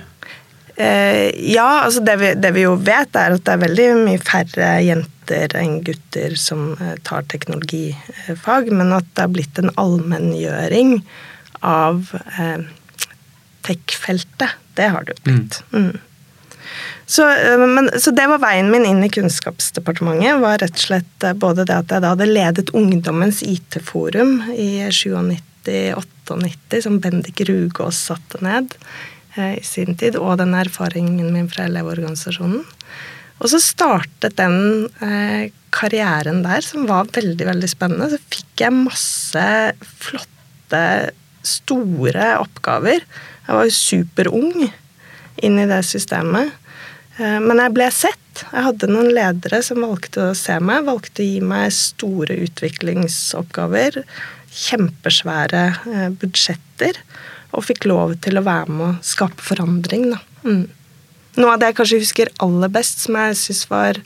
Eh, 0.75 1.51
ja, 1.53 1.81
altså 1.85 1.99
det 2.03 2.15
vi, 2.19 2.33
det 2.35 2.51
vi, 2.55 2.65
jo 2.65 2.75
vet, 2.75 3.15
er 3.15 3.35
at 3.37 3.45
det 3.47 3.53
er 3.53 3.61
veldig 3.63 3.85
mye 4.01 4.19
færre 4.19 4.71
jenter 4.83 5.55
enn 5.55 5.77
gutter 5.87 6.35
som 6.39 6.73
eh, 6.75 6.97
tar 7.07 7.23
teknologifag, 7.31 8.71
men 8.75 8.91
at 8.95 9.07
det 9.13 9.23
har 9.23 9.31
blitt 9.31 9.61
en 9.61 9.71
allmenngjøring 9.79 10.97
av 11.63 12.11
eh, 12.11 12.67
tech-feltet. 13.63 14.59
Det 14.75 14.91
har 14.91 15.07
det 15.07 15.15
jo 15.15 15.23
blitt. 15.29 15.61
Mm. 15.71 15.79
Mm. 15.85 15.95
Så, 17.05 17.23
eh, 17.23 17.65
men, 17.71 17.89
så, 17.95 18.11
det 18.11 18.27
var 18.33 18.43
veien 18.43 18.71
min 18.73 18.85
inn 18.89 19.03
i 19.07 19.13
Kunnskapsdepartementet. 19.15 20.43
var 20.43 20.59
rett 20.59 20.75
og 20.75 20.85
slett 20.89 21.17
både 21.39 21.63
det 21.63 21.79
at 21.85 21.91
jeg 21.95 22.03
da 22.03 22.11
hadde 22.17 22.27
ledet 22.33 22.75
Ungdommens 22.75 23.39
IT-forum 23.47 24.41
i 24.51 24.83
97-98, 24.91 26.83
som 26.83 26.99
Bendik 26.99 27.39
Rugås 27.47 27.97
satte 28.11 28.43
ned 28.43 28.75
i 29.35 29.63
sin 29.65 29.97
tid, 29.99 30.15
og 30.19 30.39
den 30.39 30.55
erfaringen 30.57 31.33
min 31.33 31.49
fra 31.51 31.67
Elevorganisasjonen. 31.67 32.63
Og 33.43 33.51
så 33.51 33.59
startet 33.59 34.37
den 34.39 34.87
eh, 35.03 35.51
karrieren 35.75 36.41
der, 36.45 36.63
som 36.63 36.87
var 36.87 37.09
veldig, 37.15 37.47
veldig 37.49 37.69
spennende. 37.69 38.09
Så 38.13 38.19
fikk 38.31 38.63
jeg 38.63 38.77
masse 38.77 39.47
flotte, 39.83 40.83
store 41.45 42.29
oppgaver. 42.39 43.03
Jeg 43.45 43.57
var 43.57 43.67
jo 43.67 43.75
superung 43.75 44.69
inn 45.43 45.59
i 45.59 45.67
det 45.69 45.81
systemet. 45.85 46.55
Eh, 47.19 47.39
men 47.43 47.59
jeg 47.59 47.75
ble 47.75 47.89
sett. 47.93 48.21
Jeg 48.39 48.65
hadde 48.69 48.91
noen 48.91 49.11
ledere 49.15 49.61
som 49.63 49.83
valgte 49.83 50.31
å 50.31 50.37
se 50.37 50.55
meg, 50.63 50.87
valgte 50.87 51.23
å 51.23 51.27
gi 51.27 51.43
meg 51.43 51.75
store 51.75 52.39
utviklingsoppgaver. 52.47 53.99
Kjempesvære 54.55 55.67
budsjetter 56.21 57.03
og 57.55 57.65
fikk 57.65 57.87
lov 57.89 58.15
til 58.25 58.39
å 58.39 58.45
være 58.45 58.71
med 58.71 58.85
å 58.87 58.93
skape 59.05 59.43
forandring. 59.45 60.09
Da. 60.13 60.21
Mm. 60.45 60.65
Noe 61.39 61.53
av 61.55 61.61
det 61.61 61.71
jeg 61.71 61.79
kanskje 61.79 62.01
husker 62.03 62.31
aller 62.43 62.71
best, 62.71 63.03
som 63.05 63.17
jeg 63.19 63.39
syns 63.39 63.65
var 63.71 63.99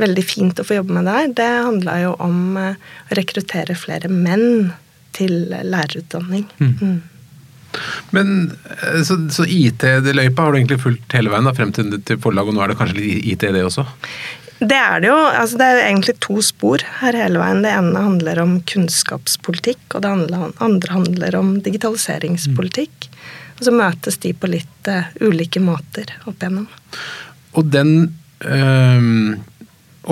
veldig 0.00 0.24
fint 0.26 0.60
å 0.60 0.66
få 0.66 0.80
jobbe 0.80 0.96
med 0.98 1.08
der, 1.08 1.28
det 1.38 1.50
handla 1.66 1.98
jo 2.02 2.14
om 2.22 2.56
eh, 2.60 2.80
å 3.08 3.16
rekruttere 3.16 3.76
flere 3.78 4.10
menn 4.12 4.72
til 5.16 5.46
lærerutdanning. 5.48 6.44
Mm. 6.60 6.74
Mm. 6.80 6.98
Men 8.16 8.34
eh, 8.82 9.00
Så, 9.06 9.18
så 9.32 9.46
IT-løypa 9.48 10.44
har 10.44 10.52
du 10.52 10.60
egentlig 10.60 10.82
fulgt 10.82 11.16
hele 11.16 11.32
veien 11.32 11.48
da, 11.48 11.54
frem 11.56 11.72
til, 11.76 11.94
til 12.04 12.20
forlaget, 12.22 12.52
og 12.52 12.58
nå 12.58 12.64
er 12.64 12.72
det 12.72 12.80
kanskje 12.80 13.00
litt 13.00 13.30
IT 13.32 13.48
det 13.56 13.64
også? 13.64 13.86
Det 14.58 14.76
er 14.76 15.02
det 15.02 15.10
jo. 15.10 15.16
Altså, 15.16 15.58
det 15.60 15.66
er 15.66 15.74
jo 15.76 15.86
egentlig 15.86 16.14
to 16.24 16.36
spor 16.44 16.84
her 17.00 17.18
hele 17.18 17.40
veien. 17.42 17.64
Det 17.64 17.72
ene 17.76 18.04
handler 18.06 18.40
om 18.40 18.54
kunnskapspolitikk, 18.68 19.82
og 19.94 20.04
det 20.04 20.12
andre 20.64 20.92
handler 20.92 21.36
om 21.36 21.56
digitaliseringspolitikk. 21.64 23.10
Og 23.56 23.66
så 23.68 23.72
møtes 23.72 24.20
de 24.22 24.32
på 24.36 24.48
litt 24.52 24.88
uh, 24.92 25.12
ulike 25.24 25.60
måter 25.64 26.12
opp 26.28 26.40
igjennom. 26.40 26.66
Og 27.56 27.68
den 27.72 27.92
øh, 28.44 29.36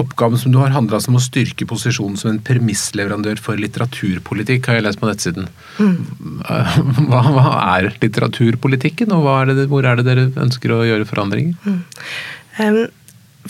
oppgaven 0.01 0.41
som 0.41 0.53
du 0.55 0.59
har, 0.63 0.73
handla 0.75 0.99
om 1.11 1.19
å 1.19 1.23
styrke 1.23 1.67
posisjonen 1.69 2.17
som 2.19 2.33
en 2.33 2.41
premissleverandør 2.45 3.41
for 3.43 3.61
litteraturpolitikk, 3.61 4.69
har 4.69 4.79
jeg 4.79 4.87
lest 4.87 5.01
på 5.03 5.11
nettsiden. 5.11 5.49
Mm. 5.79 6.41
Hva, 7.11 7.21
hva, 7.37 7.45
er 7.77 7.93
litteraturpolitikken, 8.03 9.13
og 9.15 9.29
er 9.37 9.53
det, 9.53 9.69
hvor 9.73 9.87
er 9.87 10.01
det 10.01 10.09
dere 10.09 10.29
ønsker 10.41 10.73
å 10.75 10.83
gjøre 10.89 11.09
forandringer? 11.09 11.55
Mm. 11.69 11.81
Um, 12.59 12.81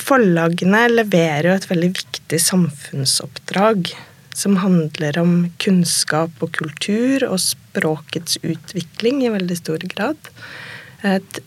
forlagene 0.01 0.87
leverer 0.91 1.51
jo 1.51 1.55
et 1.59 1.71
veldig 1.71 1.93
viktig 2.01 2.41
samfunnsoppdrag 2.43 3.95
som 4.35 4.59
handler 4.59 5.19
om 5.21 5.35
kunnskap 5.63 6.43
og 6.43 6.55
kultur 6.59 7.27
og 7.29 7.39
språkets 7.43 8.41
utvikling 8.43 9.23
i 9.23 9.33
veldig 9.35 9.59
stor 9.61 9.85
grad. 9.93 10.31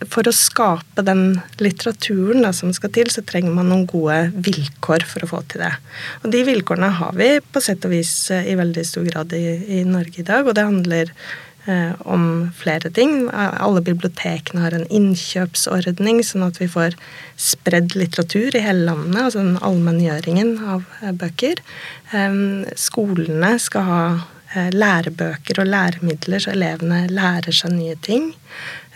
For 0.06 0.28
å 0.28 0.34
skape 0.34 1.02
den 1.02 1.40
litteraturen 1.58 2.44
da, 2.46 2.52
som 2.54 2.70
skal 2.74 2.92
til, 2.94 3.10
så 3.10 3.24
trenger 3.26 3.56
man 3.56 3.68
noen 3.72 3.88
gode 3.90 4.28
vilkår 4.46 5.02
for 5.08 5.26
å 5.26 5.30
få 5.32 5.40
til 5.50 5.64
det. 5.64 5.72
Og 6.22 6.30
de 6.30 6.44
vilkårene 6.46 6.92
har 7.00 7.16
vi 7.18 7.32
på 7.42 7.62
sett 7.64 7.82
og 7.88 7.92
vis 7.96 8.12
eh, 8.34 8.52
i 8.52 8.54
veldig 8.58 8.84
stor 8.86 9.08
grad 9.08 9.34
i, 9.34 9.42
i 9.80 9.82
Norge 9.88 10.22
i 10.22 10.26
dag. 10.28 10.46
Og 10.46 10.54
det 10.54 10.68
handler 10.68 11.10
om 12.08 12.22
flere 12.56 12.90
ting. 12.94 13.28
Alle 13.34 13.82
bibliotekene 13.84 14.62
har 14.64 14.76
en 14.76 14.86
innkjøpsordning, 14.88 16.22
sånn 16.24 16.46
at 16.46 16.60
vi 16.62 16.68
får 16.70 16.96
spredd 17.38 17.94
litteratur 17.98 18.56
i 18.56 18.64
hele 18.64 18.88
landet. 18.88 19.20
Altså 19.20 19.44
den 19.44 19.60
allmenngjøringen 19.62 20.56
av 20.64 20.88
eh, 21.02 21.12
bøker. 21.12 21.62
Eh, 22.16 22.40
skolene 22.78 23.54
skal 23.62 23.88
ha 23.88 24.02
eh, 24.54 24.72
lærebøker 24.74 25.62
og 25.62 25.70
læremidler, 25.70 26.42
så 26.42 26.56
elevene 26.56 27.04
lærer 27.12 27.54
seg 27.54 27.76
nye 27.76 27.98
ting. 28.04 28.32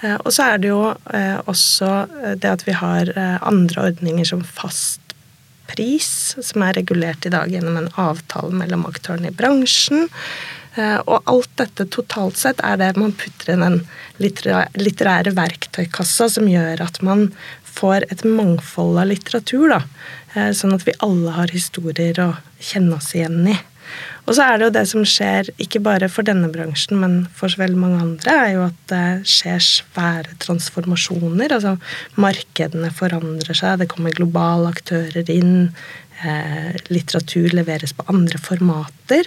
Eh, 0.02 0.16
og 0.18 0.32
så 0.34 0.48
er 0.50 0.62
det 0.62 0.72
jo 0.72 0.82
eh, 1.14 1.38
også 1.50 1.90
eh, 2.22 2.34
det 2.42 2.50
at 2.50 2.66
vi 2.66 2.74
har 2.76 3.12
andre 3.40 3.88
ordninger 3.92 4.26
som 4.28 4.42
fast 4.46 5.00
pris, 5.70 6.34
som 6.42 6.64
er 6.66 6.76
regulert 6.80 7.24
i 7.26 7.32
dag 7.32 7.52
gjennom 7.52 7.78
en 7.78 7.92
avtale 8.00 8.52
mellom 8.56 8.84
aktørene 8.90 9.30
i 9.30 9.36
bransjen. 9.36 10.10
Og 10.80 11.18
alt 11.28 11.50
dette 11.60 11.84
totalt 11.92 12.38
sett 12.40 12.62
er 12.64 12.78
det 12.80 12.94
man 12.96 13.12
putter 13.12 13.52
i 13.52 13.58
den 13.60 13.80
litterære 14.22 15.34
verktøykassa 15.36 16.30
som 16.32 16.48
gjør 16.48 16.80
at 16.86 17.02
man 17.04 17.28
får 17.72 18.06
et 18.12 18.24
mangfold 18.24 19.00
av 19.00 19.10
litteratur. 19.10 19.74
Da. 19.74 19.82
Sånn 20.56 20.72
at 20.76 20.86
vi 20.88 20.96
alle 21.04 21.36
har 21.36 21.52
historier 21.52 22.16
å 22.24 22.30
kjenne 22.56 22.96
oss 22.96 23.12
igjen 23.16 23.44
i. 23.52 23.58
Og 24.22 24.36
så 24.36 24.44
er 24.46 24.56
det 24.56 24.64
jo 24.64 24.72
det 24.76 24.82
som 24.88 25.02
skjer, 25.04 25.48
ikke 25.60 25.80
bare 25.82 26.06
for 26.08 26.24
denne 26.24 26.48
bransjen, 26.52 27.00
men 27.02 27.16
for 27.36 27.50
så 27.52 27.58
veldig 27.60 27.80
mange 27.80 27.98
andre, 28.04 28.36
er 28.44 28.52
jo 28.54 28.62
at 28.68 28.78
det 28.92 29.06
skjer 29.28 29.58
svære 29.66 30.36
transformasjoner. 30.40 31.52
Altså 31.52 31.74
markedene 32.22 32.92
forandrer 32.94 33.58
seg, 33.58 33.82
det 33.82 33.90
kommer 33.92 34.14
globale 34.14 34.70
aktører 34.72 35.28
inn. 35.34 35.72
Eh, 36.22 36.76
litteratur 36.86 37.50
leveres 37.50 37.92
på 37.92 38.04
andre 38.06 38.38
formater. 38.38 39.26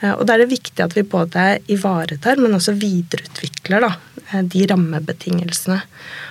Eh, 0.00 0.12
og 0.12 0.22
da 0.26 0.36
er 0.36 0.44
det 0.44 0.52
viktig 0.52 0.84
at 0.84 0.94
vi 0.94 1.02
både 1.02 1.46
ivaretar, 1.72 2.38
men 2.38 2.54
også 2.54 2.76
videreutvikler 2.78 3.82
da, 3.82 3.92
eh, 4.30 4.44
de 4.46 4.66
rammebetingelsene. 4.70 5.80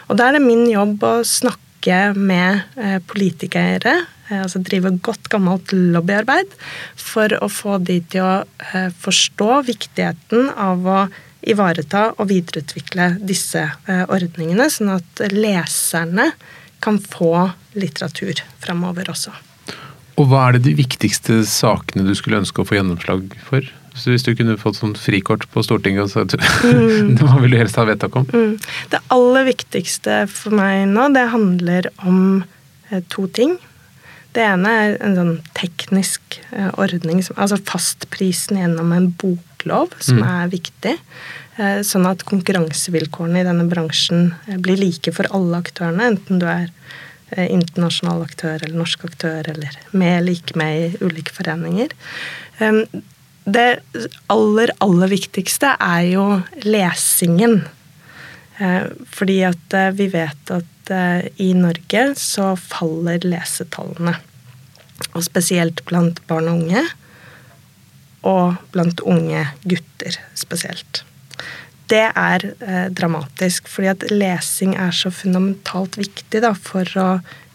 Og 0.07 0.17
da 0.17 0.29
er 0.29 0.37
det 0.37 0.45
min 0.45 0.63
jobb 0.71 1.03
å 1.03 1.15
snakke 1.27 2.15
med 2.17 2.63
politikere 3.07 3.93
altså 4.27 4.59
drive 4.59 4.89
godt 4.99 5.29
gammelt 5.31 5.71
lobbyarbeid 5.71 6.49
for 6.99 7.31
å 7.39 7.47
få 7.47 7.77
de 7.79 8.01
til 8.11 8.25
å 8.25 8.91
forstå 8.97 9.61
viktigheten 9.69 10.49
av 10.57 10.83
å 10.83 10.99
ivareta 11.47 12.09
og 12.17 12.27
videreutvikle 12.27 13.21
disse 13.21 13.63
ordningene, 13.87 14.67
sånn 14.67 14.97
at 14.97 15.27
leserne 15.31 16.33
kan 16.83 16.99
få 16.99 17.53
litteratur 17.77 18.43
framover 18.59 19.13
også. 19.13 19.46
Og 20.17 20.29
hva 20.31 20.47
er 20.47 20.57
det 20.57 20.65
de 20.65 20.77
viktigste 20.79 21.43
sakene 21.45 22.07
du 22.07 22.15
skulle 22.17 22.41
ønske 22.41 22.63
å 22.63 22.67
få 22.67 22.79
gjennomslag 22.79 23.29
for? 23.45 23.65
Så 23.97 24.13
hvis 24.13 24.25
du 24.25 24.33
kunne 24.37 24.57
fått 24.61 24.77
sånn 24.77 24.93
frikort 24.97 25.47
på 25.53 25.63
Stortinget, 25.65 26.11
så 26.13 26.25
mm. 26.27 27.17
hva 27.21 27.39
vil 27.41 27.55
du 27.55 27.59
helst 27.61 27.79
ha 27.79 27.85
vedtak 27.87 28.17
om? 28.19 28.27
Mm. 28.29 28.57
Det 28.93 29.01
aller 29.13 29.47
viktigste 29.49 30.19
for 30.29 30.57
meg 30.57 30.85
nå, 30.91 31.09
det 31.15 31.25
handler 31.33 31.89
om 32.05 32.21
to 33.11 33.25
ting. 33.35 33.57
Det 34.37 34.43
ene 34.45 34.69
er 34.69 34.95
en 35.01 35.17
sånn 35.17 35.35
teknisk 35.57 36.37
eh, 36.51 36.69
ordning, 36.77 37.23
altså 37.35 37.57
fastprisen 37.65 38.59
gjennom 38.59 38.93
en 38.93 39.09
boklov, 39.17 39.95
som 40.03 40.21
mm. 40.21 40.27
er 40.29 40.51
viktig. 40.51 40.93
Eh, 41.57 41.79
sånn 41.87 42.05
at 42.05 42.21
konkurransevilkårene 42.29 43.41
i 43.41 43.47
denne 43.47 43.65
bransjen 43.71 44.31
eh, 44.45 44.59
blir 44.61 44.77
like 44.77 45.13
for 45.15 45.29
alle 45.33 45.63
aktørene, 45.63 46.11
enten 46.11 46.43
du 46.43 46.45
er 46.51 46.69
internasjonal 47.35 48.23
aktør 48.23 48.61
eller 48.61 48.77
norsk 48.79 49.05
aktør 49.09 49.49
eller 49.51 49.75
med 49.91 50.13
eller 50.21 50.37
ikke 50.37 50.57
med 50.59 50.77
i 50.79 51.03
ulike 51.03 51.33
foreninger. 51.35 51.91
Det 53.47 53.65
aller, 54.31 54.71
aller 54.83 55.11
viktigste 55.11 55.73
er 55.75 56.05
jo 56.07 56.23
lesingen. 56.63 57.59
Fordi 59.11 59.37
at 59.47 59.77
vi 59.99 60.07
vet 60.13 60.55
at 60.55 60.93
i 61.43 61.51
Norge 61.55 62.05
så 62.19 62.53
faller 62.59 63.27
lesetallene 63.27 64.15
og 65.13 65.25
spesielt 65.25 65.83
blant 65.89 66.23
barn 66.29 66.49
og 66.51 66.63
unge. 66.63 66.85
Og 68.27 68.57
blant 68.73 69.03
unge 69.07 69.45
gutter 69.67 70.17
spesielt. 70.35 71.03
Det 71.87 72.03
er 72.09 72.43
eh, 72.59 72.87
dramatisk, 72.91 73.69
fordi 73.71 73.91
at 73.93 74.05
lesing 74.11 74.75
er 74.75 74.91
så 74.95 75.11
fundamentalt 75.13 75.95
viktig 75.99 76.41
da, 76.43 76.51
for 76.55 76.89
å 76.99 77.07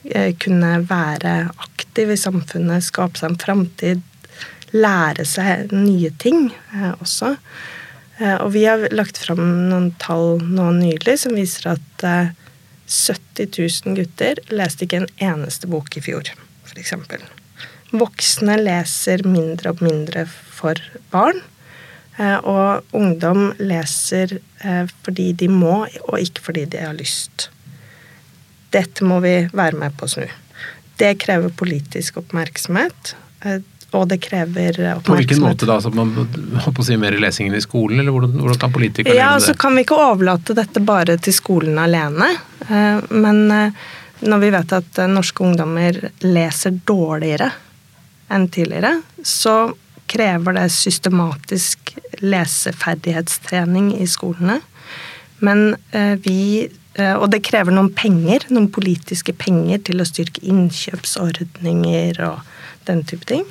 eh, 0.09 0.33
kunne 0.41 0.79
være 0.89 1.35
aktiv 1.67 2.15
i 2.15 2.21
samfunnet, 2.21 2.87
skape 2.87 3.21
seg 3.21 3.33
en 3.33 3.43
framtid, 3.43 4.03
lære 4.73 5.27
seg 5.29 5.73
nye 5.77 6.13
ting 6.23 6.49
eh, 6.73 6.93
også. 6.95 7.35
Eh, 8.23 8.39
og 8.39 8.53
vi 8.57 8.65
har 8.69 8.89
lagt 8.95 9.21
fram 9.21 9.43
noen 9.71 9.93
tall 10.03 10.41
nå 10.43 10.71
nylig 10.79 11.19
som 11.25 11.37
viser 11.37 11.75
at 11.75 12.07
70 12.07 13.45
eh, 13.45 13.61
000 13.87 13.97
gutter 14.01 14.41
leste 14.53 14.87
ikke 14.87 15.05
en 15.05 15.13
eneste 15.33 15.71
bok 15.71 15.97
i 15.97 16.05
fjor, 16.05 16.33
f.eks. 16.69 16.97
Voksne 17.93 18.57
leser 18.61 19.25
mindre 19.29 19.75
og 19.75 19.83
mindre 19.85 20.25
for 20.31 20.81
barn. 21.13 21.43
Eh, 22.17 22.37
og 22.45 22.83
ungdom 22.97 23.53
leser 23.63 24.37
eh, 24.61 24.85
fordi 25.05 25.33
de 25.33 25.49
må, 25.49 25.83
og 26.09 26.21
ikke 26.21 26.45
fordi 26.51 26.67
de 26.75 26.85
har 26.85 26.97
lyst. 26.97 27.49
Dette 28.73 29.05
må 29.05 29.21
vi 29.25 29.37
være 29.53 29.79
med 29.81 29.97
på 29.97 30.09
å 30.09 30.15
snu. 30.17 30.27
Det 31.01 31.15
krever 31.23 31.53
politisk 31.57 32.21
oppmerksomhet. 32.21 33.15
Eh, 33.47 33.63
og 33.93 34.07
det 34.09 34.23
krever 34.25 34.77
oppmerksomhet. 34.77 35.09
På 35.09 35.17
hvilken 35.19 35.43
måte 35.45 35.69
da? 35.69 35.79
Så 35.85 35.93
man 35.93 36.13
håper 36.65 36.85
å 36.85 36.87
si 36.87 36.97
mer 37.01 37.17
i 37.17 37.21
lesingen 37.21 37.57
i 37.57 37.65
skolen, 37.65 38.01
eller 38.01 38.15
hvordan, 38.15 38.39
hvordan 38.41 38.61
kan 38.61 38.73
politikere 38.77 39.17
ja, 39.17 39.33
gjøre 39.33 39.41
det? 39.41 39.49
Så 39.49 39.57
kan 39.65 39.77
vi 39.77 39.85
ikke 39.85 39.99
overlate 40.01 40.57
dette 40.57 40.85
bare 40.85 41.19
til 41.21 41.37
skolen 41.37 41.81
alene. 41.81 42.31
Men 43.13 43.43
når 44.23 44.41
vi 44.41 44.51
vet 44.55 44.73
at 44.79 45.03
norske 45.13 45.45
ungdommer 45.45 45.99
leser 46.25 46.79
dårligere 46.89 47.51
enn 48.33 48.49
tidligere, 48.49 48.95
så 49.29 49.59
krever 50.13 50.57
det 50.59 50.69
systematisk 50.75 51.95
leseferdighetstrening 52.21 53.93
i 53.99 54.07
skolene. 54.11 54.61
Men 55.43 55.75
eh, 55.91 56.15
vi 56.23 56.69
eh, 56.95 57.15
Og 57.17 57.31
det 57.33 57.43
krever 57.47 57.75
noen 57.75 57.91
penger, 57.97 58.47
noen 58.53 58.71
politiske 58.73 59.35
penger 59.35 59.83
til 59.89 60.03
å 60.03 60.07
styrke 60.07 60.45
innkjøpsordninger 60.45 62.21
og 62.29 62.45
den 62.87 63.03
type 63.09 63.27
ting. 63.31 63.47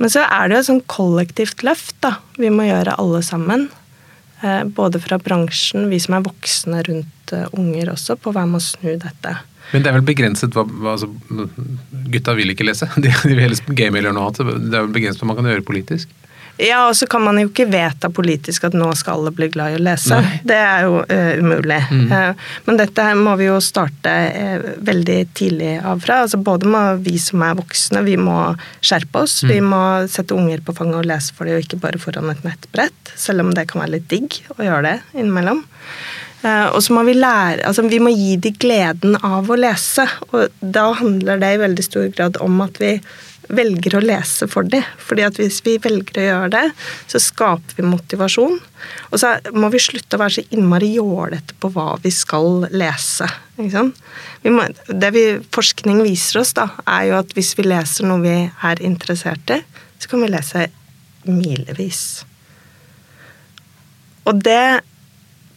Men 0.00 0.10
så 0.10 0.24
er 0.26 0.48
det 0.48 0.56
jo 0.56 0.62
et 0.62 0.70
sånn 0.72 0.84
kollektivt 0.90 1.62
løft 1.66 1.96
da, 2.02 2.16
vi 2.40 2.50
må 2.50 2.66
gjøre 2.66 2.96
alle 2.98 3.22
sammen. 3.24 3.68
Eh, 4.42 4.64
både 4.64 5.00
fra 5.00 5.18
bransjen, 5.22 5.88
vi 5.92 6.00
som 6.02 6.18
er 6.18 6.24
voksne 6.26 6.82
rundt 6.88 7.34
unger 7.52 7.92
også, 7.94 8.16
på 8.20 8.32
å 8.32 8.46
med 8.46 8.60
å 8.60 8.64
snu 8.64 8.96
dette. 9.00 9.36
Men 9.72 9.84
det 9.84 9.90
er 9.90 9.96
vel 9.96 10.06
begrenset 10.06 10.54
hva 10.54 10.66
altså, 10.92 11.08
Gutta 12.12 12.34
vil 12.36 12.52
ikke 12.52 12.66
lese, 12.66 12.88
de, 13.04 13.12
vil 13.24 13.40
helst 13.42 13.68
game 13.72 13.98
eller 13.98 14.14
noe 14.14 14.28
annet. 14.28 14.42
Det 14.68 14.76
er 14.76 14.86
vel 14.86 14.94
begrenset 14.96 15.22
hva 15.22 15.30
man 15.32 15.40
kan 15.40 15.48
gjøre 15.50 15.66
politisk? 15.66 16.12
Ja, 16.56 16.84
og 16.88 16.96
så 16.96 17.06
kan 17.10 17.22
man 17.24 17.38
jo 17.40 17.48
ikke 17.48 17.66
vedta 17.66 18.08
politisk 18.14 18.68
at 18.68 18.76
nå 18.78 18.86
skal 18.94 19.18
alle 19.18 19.32
bli 19.34 19.48
glad 19.50 19.74
i 19.74 19.78
å 19.78 19.82
lese. 19.82 20.20
Nei. 20.22 20.38
Det 20.46 20.58
er 20.58 20.86
jo 20.86 21.00
uh, 21.02 21.32
umulig. 21.40 21.80
Mm. 21.90 22.04
Uh, 22.12 22.52
men 22.68 22.78
dette 22.78 23.06
her 23.08 23.18
må 23.18 23.34
vi 23.40 23.48
jo 23.48 23.58
starte 23.64 24.12
uh, 24.12 24.68
veldig 24.86 25.18
tidlig 25.34 25.72
av 25.82 26.04
fra. 26.04 26.20
Altså 26.26 26.38
både 26.38 26.70
må 26.70 26.84
vi 27.02 27.16
som 27.22 27.42
er 27.46 27.58
voksne, 27.58 28.04
vi 28.06 28.16
må 28.20 28.38
skjerpe 28.78 29.24
oss. 29.26 29.40
Mm. 29.42 29.50
Vi 29.50 29.60
må 29.66 29.82
sette 30.10 30.38
unger 30.38 30.62
på 30.64 30.76
fanget 30.78 31.00
og 31.02 31.10
lese 31.10 31.34
for 31.34 31.50
dem, 31.50 31.58
og 31.58 31.66
ikke 31.66 31.82
bare 31.82 32.02
foran 32.02 32.30
et 32.30 32.46
nettbrett. 32.46 33.14
Selv 33.18 33.46
om 33.46 33.54
det 33.56 33.66
kan 33.72 33.82
være 33.82 33.96
litt 33.98 34.10
digg 34.12 34.38
å 34.54 34.62
gjøre 34.62 34.84
det 34.92 34.98
innimellom. 35.18 35.64
Og 36.44 36.82
så 36.84 36.92
må 36.92 37.06
vi 37.06 37.14
lære 37.16 37.62
Altså, 37.64 37.86
vi 37.88 37.96
må 38.04 38.10
gi 38.12 38.34
de 38.36 38.50
gleden 38.52 39.14
av 39.24 39.48
å 39.48 39.56
lese. 39.56 40.04
Og 40.28 40.52
da 40.60 40.90
handler 40.98 41.40
det 41.40 41.54
i 41.54 41.62
veldig 41.62 41.86
stor 41.86 42.10
grad 42.12 42.36
om 42.44 42.60
at 42.60 42.76
vi 42.82 42.98
velger 43.48 43.96
å 43.98 44.02
lese 44.04 44.48
for 44.50 44.66
dem. 44.68 44.84
Fordi 45.00 45.24
at 45.26 45.38
hvis 45.40 45.60
vi 45.66 45.76
velger 45.82 46.20
å 46.20 46.26
gjøre 46.28 46.50
det, 46.54 46.64
så 47.10 47.20
skaper 47.22 47.78
vi 47.78 47.86
motivasjon. 47.88 48.58
Og 49.10 49.20
så 49.20 49.34
må 49.56 49.70
vi 49.72 49.82
slutte 49.82 50.16
å 50.16 50.22
være 50.22 50.38
så 50.38 50.46
innmari 50.54 50.92
jålete 50.96 51.56
på 51.60 51.70
hva 51.74 51.94
vi 52.02 52.12
skal 52.14 52.66
lese. 52.74 53.28
Må, 53.56 54.68
det 54.88 55.10
vi, 55.14 55.24
forskning 55.54 56.02
viser 56.04 56.42
oss, 56.42 56.54
da, 56.56 56.68
er 56.84 57.10
jo 57.10 57.18
at 57.20 57.34
hvis 57.36 57.54
vi 57.58 57.68
leser 57.68 58.08
noe 58.08 58.22
vi 58.24 58.36
er 58.44 58.84
interessert 58.84 59.54
i, 59.54 59.60
så 59.98 60.10
kan 60.10 60.24
vi 60.24 60.32
lese 60.32 60.66
milevis. 61.24 62.24
Og 64.28 64.40
det 64.44 64.84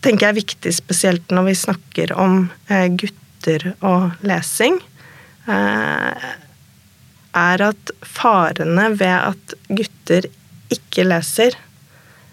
tenker 0.04 0.28
jeg 0.28 0.34
er 0.34 0.42
viktig, 0.42 0.74
spesielt 0.76 1.34
når 1.34 1.50
vi 1.50 1.56
snakker 1.58 2.14
om 2.20 2.46
eh, 2.72 2.88
gutter 3.00 3.72
og 3.86 4.28
lesing. 4.28 4.78
Eh, 5.48 6.28
er 7.38 7.64
at 7.70 7.94
farene 8.02 8.90
ved 8.98 9.14
at 9.14 9.56
gutter 9.70 10.28
ikke 10.74 11.06
leser, 11.08 11.56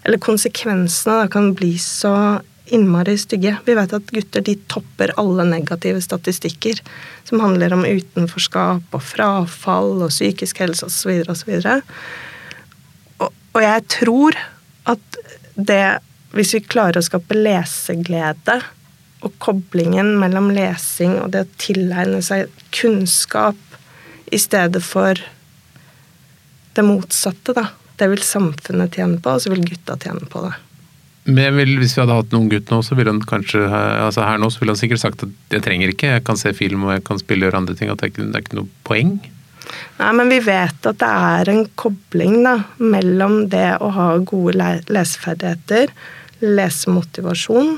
eller 0.05 0.21
konsekvensene 0.21 1.23
da 1.23 1.31
kan 1.31 1.53
bli 1.57 1.75
så 1.81 2.15
innmari 2.73 3.15
stygge. 3.17 3.55
Vi 3.65 3.75
vet 3.77 3.93
at 3.93 4.11
gutter 4.13 4.43
de 4.45 4.55
topper 4.71 5.13
alle 5.21 5.45
negative 5.47 6.01
statistikker 6.01 6.81
som 7.27 7.41
handler 7.43 7.73
om 7.73 7.85
utenforskap 7.85 8.95
og 8.95 9.05
frafall 9.05 10.05
og 10.05 10.13
psykisk 10.13 10.61
helse 10.63 10.89
osv. 10.89 11.21
osv. 11.29 11.59
Og, 13.21 13.29
og 13.29 13.61
jeg 13.61 13.85
tror 13.99 14.39
at 14.89 15.21
det 15.55 15.83
hvis 16.35 16.55
vi 16.57 16.65
klarer 16.67 16.99
å 16.99 17.05
skape 17.05 17.37
leseglede 17.37 18.59
og 19.25 19.37
koblingen 19.41 20.17
mellom 20.19 20.49
lesing 20.53 21.15
og 21.21 21.31
det 21.33 21.45
å 21.45 21.53
tilegne 21.61 22.19
seg 22.25 22.51
kunnskap 22.75 23.74
i 24.31 24.39
stedet 24.41 24.81
for 24.83 25.19
det 26.75 26.83
motsatte, 26.85 27.55
da. 27.55 27.69
Det 27.95 28.09
vil 28.11 28.23
samfunnet 28.25 28.95
tjene 28.97 29.21
på, 29.23 29.35
og 29.35 29.43
så 29.43 29.51
vil 29.53 29.63
gutta 29.67 29.95
tjene 30.01 30.27
på 30.31 30.43
det. 30.43 30.55
Men 31.25 31.55
vil, 31.57 31.77
hvis 31.81 31.95
vi 31.95 32.03
hadde 32.03 32.17
hatt 32.19 32.33
noen 32.35 32.49
gutt 32.51 32.69
nå, 32.69 32.81
så 32.85 32.97
ville 32.97 33.13
han 33.13 33.23
kanskje 33.25 33.63
altså 33.65 34.25
her 34.27 34.41
nå, 34.41 34.51
så 34.53 34.61
ville 34.61 34.75
han 34.75 34.81
sikkert 34.81 35.01
sagt 35.01 35.23
at 35.25 35.55
jeg 35.55 35.63
trenger 35.65 35.93
ikke, 35.93 36.11
jeg 36.17 36.25
kan 36.27 36.37
se 36.37 36.51
film 36.53 36.83
og 36.85 36.93
jeg 36.93 37.05
kan 37.07 37.21
spille 37.21 37.45
og 37.45 37.49
gjøre 37.49 37.61
andre 37.63 37.77
ting. 37.79 37.89
At 37.89 38.01
det 38.01 38.09
er, 38.09 38.13
ikke, 38.13 38.27
det 38.27 38.37
er 38.37 38.45
ikke 38.45 38.59
noe 38.59 38.83
poeng. 38.85 39.15
Nei, 39.97 40.11
men 40.19 40.29
vi 40.29 40.37
vet 40.45 40.85
at 40.91 40.99
det 41.01 41.09
er 41.31 41.49
en 41.49 41.63
kobling 41.79 42.43
da, 42.45 42.59
mellom 42.77 43.39
det 43.49 43.69
å 43.81 43.89
ha 43.95 44.09
gode 44.21 44.69
leseferdigheter 44.93 45.95
lesemotivasjon 46.43 47.77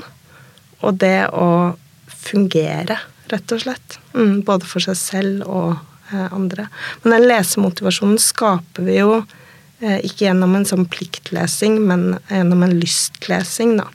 og 0.82 0.98
det 1.00 1.28
å 1.32 1.76
fungere, 2.10 2.98
rett 3.30 3.54
og 3.54 3.62
slett. 3.62 3.98
Mm, 4.12 4.42
både 4.46 4.68
for 4.68 4.84
seg 4.84 4.98
selv 4.98 5.46
og 5.46 5.78
andre. 6.12 6.68
Men 7.02 7.16
den 7.16 7.28
lesemotivasjonen 7.28 8.18
skaper 8.22 8.86
vi 8.88 8.98
jo 9.00 9.12
eh, 9.18 10.00
ikke 10.06 10.28
gjennom 10.28 10.56
en 10.58 10.66
sånn 10.68 10.88
pliktlesing, 10.90 11.80
men 11.88 12.10
gjennom 12.30 12.64
en 12.66 12.76
lystlesing, 12.80 13.78
da. 13.82 13.88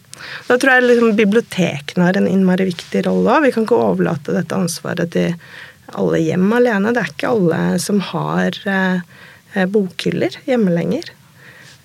Da 0.48 0.56
tror 0.56 0.78
jeg 0.78 0.86
liksom 0.86 1.16
bibliotekene 1.18 2.06
har 2.06 2.18
en 2.18 2.30
innmari 2.30 2.70
viktig 2.70 3.04
rolle 3.08 3.34
òg. 3.34 3.48
Vi 3.48 3.54
kan 3.56 3.66
ikke 3.66 3.82
overlate 3.82 4.36
dette 4.36 4.56
ansvaret 4.56 5.12
til 5.16 5.34
alle 5.98 6.22
hjem 6.22 6.48
alene. 6.56 6.94
Det 6.94 7.02
er 7.02 7.12
ikke 7.12 7.34
alle 7.34 7.60
som 7.82 8.00
har 8.14 8.58
eh, 8.70 9.04
eh 9.54 9.68
bokhyller 9.70 10.38
hjemme 10.48 10.74
lenger. 10.74 11.12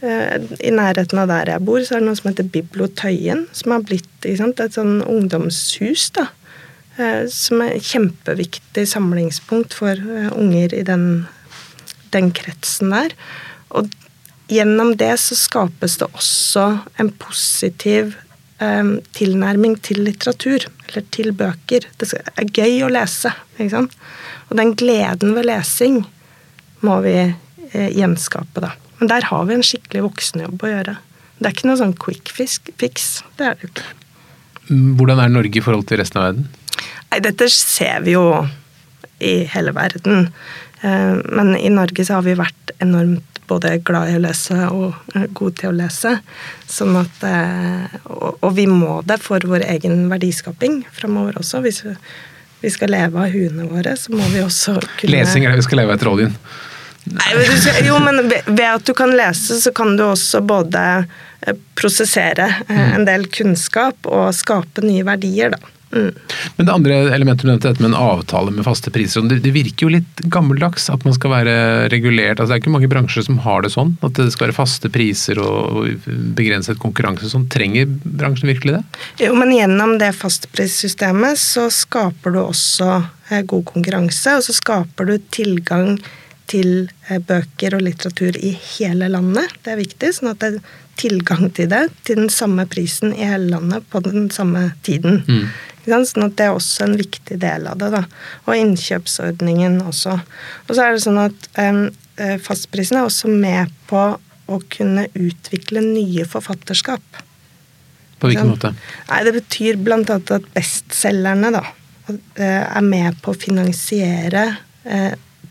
Eh, 0.00 0.36
I 0.60 0.70
nærheten 0.70 1.18
av 1.18 1.30
der 1.32 1.54
jeg 1.54 1.64
bor, 1.66 1.80
så 1.82 1.96
er 1.96 2.02
det 2.02 2.08
noe 2.08 2.18
som 2.18 2.30
heter 2.30 2.50
Bibliotøyen, 2.54 3.46
som 3.52 3.74
har 3.74 3.86
blitt 3.86 4.28
sant, 4.38 4.60
et 4.60 4.76
sånn 4.78 5.00
ungdomshus. 5.02 6.10
da, 6.14 6.22
eh, 6.22 6.37
Som 7.30 7.62
er 7.62 7.76
et 7.76 7.86
kjempeviktig 7.86 8.86
samlingspunkt 8.90 9.76
for 9.78 9.94
eh, 9.94 10.30
unger 10.34 10.74
i 10.74 10.84
den, 10.86 11.26
den 12.14 12.32
kretsen 12.34 12.94
der. 12.94 13.14
Og 13.70 13.90
gjennom 14.50 14.94
det 14.98 15.12
så 15.22 15.36
skapes 15.38 15.98
det 16.00 16.08
også 16.08 16.64
en 16.98 17.12
positiv 17.20 18.16
um, 18.62 18.96
tilnærming 19.16 19.76
til 19.84 20.02
litteratur, 20.06 20.64
eller 20.88 21.06
til 21.14 21.32
bøker. 21.36 21.86
Det 22.00 22.08
er 22.16 22.48
gøy 22.48 22.82
å 22.86 22.92
lese, 22.92 23.32
ikke 23.58 23.74
sant. 23.74 23.96
Og 24.48 24.56
den 24.60 24.74
gleden 24.78 25.36
ved 25.36 25.48
lesing 25.50 26.00
må 26.86 27.00
vi 27.04 27.16
eh, 27.20 27.90
gjenskape, 27.94 28.62
da. 28.64 28.72
Men 28.98 29.12
der 29.12 29.28
har 29.30 29.44
vi 29.46 29.58
en 29.58 29.66
skikkelig 29.66 30.06
voksenjobb 30.08 30.64
å 30.64 30.72
gjøre. 30.72 30.96
Det 31.38 31.46
er 31.46 31.54
ikke 31.54 31.68
noe 31.70 31.78
sånn 31.78 31.94
quick 32.00 32.32
fix. 32.34 33.10
Det 33.38 33.46
er 33.46 33.58
det 33.60 33.70
ikke. 33.70 33.86
Hvordan 34.68 35.22
er 35.22 35.30
Norge 35.32 35.60
i 35.60 35.64
forhold 35.64 35.86
til 35.88 36.00
resten 36.00 36.20
av 36.20 36.26
verden? 36.28 36.48
Nei, 37.10 37.20
dette 37.24 37.48
ser 37.52 38.02
vi 38.06 38.16
jo 38.16 38.24
i 39.18 39.42
hele 39.50 39.72
verden. 39.76 40.28
Eh, 40.80 41.14
men 41.24 41.56
i 41.56 41.70
Norge 41.70 42.04
så 42.04 42.18
har 42.18 42.26
vi 42.26 42.36
vært 42.38 42.74
enormt 42.78 43.24
både 43.48 43.78
glad 43.84 44.12
i 44.12 44.16
å 44.18 44.22
lese 44.22 44.56
og 44.68 45.16
eh, 45.16 45.26
gode 45.32 45.62
til 45.62 45.72
å 45.72 45.76
lese. 45.78 46.18
Sånn 46.68 46.96
at, 47.00 47.22
eh, 47.26 47.98
og 48.06 48.50
vi 48.56 48.68
må 48.70 49.00
det 49.08 49.18
for 49.24 49.42
vår 49.42 49.66
egen 49.74 50.06
verdiskaping 50.12 50.82
framover 50.94 51.40
også. 51.40 51.62
Hvis 51.64 51.84
vi 52.60 52.72
skal 52.74 52.92
leve 52.94 53.24
av 53.24 53.34
huene 53.34 53.68
våre, 53.70 53.96
så 53.96 54.14
må 54.14 54.26
vi 54.34 54.42
også 54.44 54.78
kunne 54.98 55.14
Lesing 55.14 55.46
er 55.46 55.54
det 55.54 55.62
vi 55.62 55.68
skal 55.70 55.82
leve 55.82 55.96
etter 55.96 56.12
oljen. 56.12 56.34
Nei, 57.08 57.30
jo, 57.86 57.96
men 58.04 58.26
ved 58.28 58.66
at 58.66 58.84
du 58.84 58.92
kan 58.92 59.14
lese, 59.16 59.56
så 59.62 59.72
kan 59.72 59.94
du 59.96 60.02
også 60.10 60.42
både 60.44 60.82
prosessere 61.78 62.50
mm. 62.68 62.80
en 62.98 63.06
del 63.08 63.24
kunnskap 63.32 64.08
og 64.10 64.34
skape 64.36 64.84
nye 64.84 65.06
verdier, 65.06 65.54
da. 65.54 65.77
Mm. 65.92 66.12
Men 66.56 66.66
det 66.66 66.72
andre 66.72 66.96
elementet 67.14 67.46
du 67.46 67.50
nevnte, 67.50 67.70
dette 67.72 67.84
med 67.84 67.92
en 67.92 68.00
avtale 68.00 68.52
med 68.52 68.66
faste 68.66 68.92
priser. 68.92 69.24
Det, 69.28 69.40
det, 69.44 69.52
virker 69.54 69.86
jo 69.86 69.94
litt 69.96 70.22
gammeldags 70.28 70.88
at 70.92 71.04
man 71.06 71.16
skal 71.16 71.32
være 71.32 71.54
regulert. 71.92 72.36
Altså, 72.36 72.52
det 72.52 72.58
er 72.58 72.62
ikke 72.64 72.74
mange 72.74 72.90
bransjer 72.92 73.26
som 73.28 73.40
har 73.44 73.64
det 73.64 73.72
sånn. 73.74 73.94
At 74.04 74.18
det 74.18 74.28
skal 74.34 74.48
være 74.48 74.58
faste 74.58 74.92
priser 74.92 75.40
og 75.42 76.08
begrenset 76.38 76.80
konkurranse. 76.82 77.30
Sånn. 77.32 77.48
Trenger 77.52 77.88
bransjen 78.04 78.52
virkelig 78.52 78.78
det? 78.78 78.84
Jo, 79.24 79.34
men 79.38 79.54
gjennom 79.54 79.96
det 80.00 80.12
fastprissystemet 80.18 81.40
så 81.40 81.68
skaper 81.72 82.36
du 82.36 82.42
også 82.44 82.90
eh, 83.30 83.44
god 83.48 83.68
konkurranse, 83.72 84.38
og 84.38 84.46
så 84.46 84.56
skaper 84.56 85.08
du 85.08 85.16
tilgang 85.34 85.96
til 86.48 86.88
eh, 87.08 87.20
bøker 87.20 87.76
og 87.76 87.84
litteratur 87.84 88.36
i 88.40 88.52
hele 88.76 89.10
landet. 89.12 89.56
Det 89.64 89.74
er 89.74 89.82
viktig, 89.82 90.12
sånn 90.16 90.32
at 90.32 90.44
det 90.44 90.52
er 90.56 90.76
tilgang 90.98 91.48
til 91.54 91.70
det 91.70 91.84
til 92.06 92.24
den 92.24 92.32
samme 92.32 92.66
prisen 92.70 93.12
i 93.14 93.26
hele 93.28 93.52
landet 93.52 93.86
på 93.92 94.02
den 94.04 94.30
samme 94.34 94.70
tiden. 94.86 95.22
Mm. 95.28 95.44
Sånn 95.88 96.26
at 96.26 96.36
det 96.38 96.48
er 96.48 96.56
også 96.56 96.86
en 96.86 96.96
viktig 97.00 97.38
del 97.42 97.68
av 97.70 97.78
det. 97.80 97.90
da. 97.94 98.02
Og 98.46 98.58
innkjøpsordningen 98.58 99.80
også. 99.88 100.18
Og 100.66 100.72
så 100.74 100.84
er 100.84 100.94
det 100.94 101.04
sånn 101.04 101.20
at 101.22 101.48
um, 101.58 101.86
fastprisen 102.44 102.98
er 102.98 103.08
også 103.08 103.30
med 103.32 103.72
på 103.90 104.02
å 104.48 104.58
kunne 104.72 105.06
utvikle 105.12 105.82
nye 105.84 106.26
forfatterskap. 106.28 107.22
På 108.18 108.30
hvilken 108.30 108.52
måte? 108.54 108.72
Nei, 109.10 109.22
Det 109.24 109.34
betyr 109.36 109.80
bl.a. 109.80 110.00
at 110.18 110.52
bestselgerne 110.54 111.52
da, 111.54 111.64
er 112.40 112.84
med 112.84 113.20
på 113.22 113.34
å 113.34 113.38
finansiere 113.38 114.46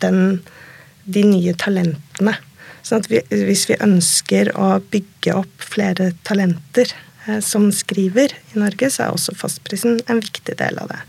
den 0.02 0.42
de 1.08 1.24
nye 1.28 1.56
talentene. 1.60 2.36
Sånn 2.86 3.04
at 3.04 3.10
vi, 3.12 3.22
hvis 3.32 3.66
vi 3.70 3.80
ønsker 3.84 4.52
å 4.60 4.78
bygge 4.92 5.36
opp 5.42 5.66
flere 5.74 6.12
talenter 6.28 6.92
eh, 6.92 7.07
som 7.44 7.68
skriver 7.76 8.34
i 8.54 8.60
Norge, 8.60 8.90
så 8.94 9.06
er 9.06 9.16
også 9.16 9.36
fastprisen 9.38 10.00
en 10.08 10.22
viktig 10.24 10.58
del 10.60 10.80
av 10.82 10.92
det. 10.92 11.00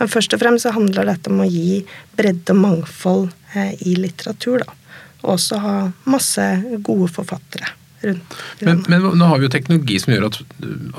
Men 0.00 0.10
først 0.12 0.34
og 0.34 0.42
fremst 0.42 0.66
så 0.66 0.74
handler 0.76 1.08
dette 1.08 1.32
om 1.32 1.42
å 1.44 1.48
gi 1.48 1.82
bredde 2.18 2.54
og 2.56 2.62
mangfold 2.62 3.28
eh, 3.54 3.74
i 3.86 3.96
litteratur. 3.98 4.64
da. 4.64 4.74
Og 5.24 5.34
også 5.36 5.60
ha 5.62 5.76
masse 6.06 6.46
gode 6.86 7.10
forfattere. 7.14 7.74
Rundt. 7.98 8.34
Men, 8.62 8.84
men, 8.86 9.06
nå 9.18 9.26
har 9.26 9.40
vi 9.40 9.48
jo 9.48 9.50
teknologi 9.50 9.96
som 9.98 10.12
gjør 10.14 10.28
at 10.28 10.36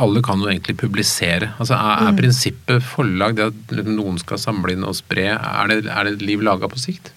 alle 0.04 0.24
kan 0.26 0.42
jo 0.44 0.50
egentlig 0.52 0.76
publisere. 0.82 1.54
Altså 1.56 1.78
Er, 1.78 1.94
er 1.94 2.12
mm. 2.12 2.18
prinsippet 2.20 2.84
forlag 2.84 3.38
det 3.38 3.46
at 3.54 3.88
noen 3.88 4.20
skal 4.20 4.42
samle 4.42 4.76
inn 4.76 4.84
og 4.84 4.98
spre, 5.00 5.30
er 5.38 5.72
det, 5.72 5.80
er 5.88 6.10
det 6.10 6.20
liv 6.26 6.44
laga 6.44 6.68
på 6.72 6.82
sikt? 6.82 7.13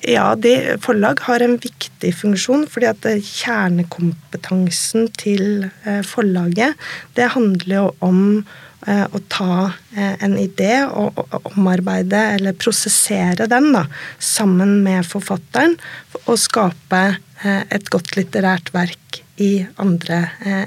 Ja, 0.00 0.32
det, 0.34 0.80
forlag 0.80 1.20
har 1.26 1.42
en 1.44 1.58
viktig 1.60 2.14
funksjon, 2.16 2.64
fordi 2.72 2.88
at 2.88 3.04
kjernekompetansen 3.26 5.10
til 5.20 5.66
eh, 5.84 6.00
forlaget, 6.06 6.78
det 7.18 7.28
handler 7.34 7.74
jo 7.74 7.82
om 8.06 8.22
eh, 8.86 9.04
å 9.04 9.20
ta 9.28 9.56
eh, 9.92 10.14
en 10.24 10.38
idé 10.40 10.86
og 10.88 11.20
omarbeide 11.52 12.22
eller 12.38 12.56
prosessere 12.56 13.48
den 13.50 13.74
da, 13.76 13.84
sammen 14.16 14.78
med 14.86 15.04
forfatteren, 15.08 15.76
og 16.24 16.38
skape 16.40 17.04
et 17.40 17.86
godt 17.88 18.18
litterært 18.18 18.68
verk 18.74 19.22
i 19.40 19.62
andre 19.80 20.18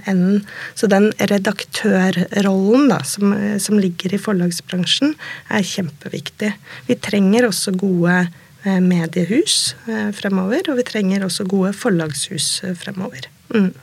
enden. 0.09 0.39
Så 0.73 0.87
den 0.89 1.11
redaktørrollen 1.21 2.87
da, 2.89 2.97
som, 3.05 3.35
som 3.61 3.77
ligger 3.77 4.15
i 4.15 4.21
forlagsbransjen, 4.21 5.13
er 5.53 5.67
kjempeviktig. 5.69 6.49
Vi 6.89 6.97
trenger 6.97 7.45
også 7.51 7.75
gode 7.77 8.23
Eh, 8.25 8.42
mediehus 8.63 9.73
eh, 9.91 10.11
fremover, 10.15 10.69
og 10.71 10.79
vi 10.79 10.85
trenger 10.87 11.25
også 11.25 11.47
gode 11.49 11.73
forlagshus 11.75 12.61
eh, 12.63 12.75
fremover. 12.79 13.27
Mm. 13.53 13.73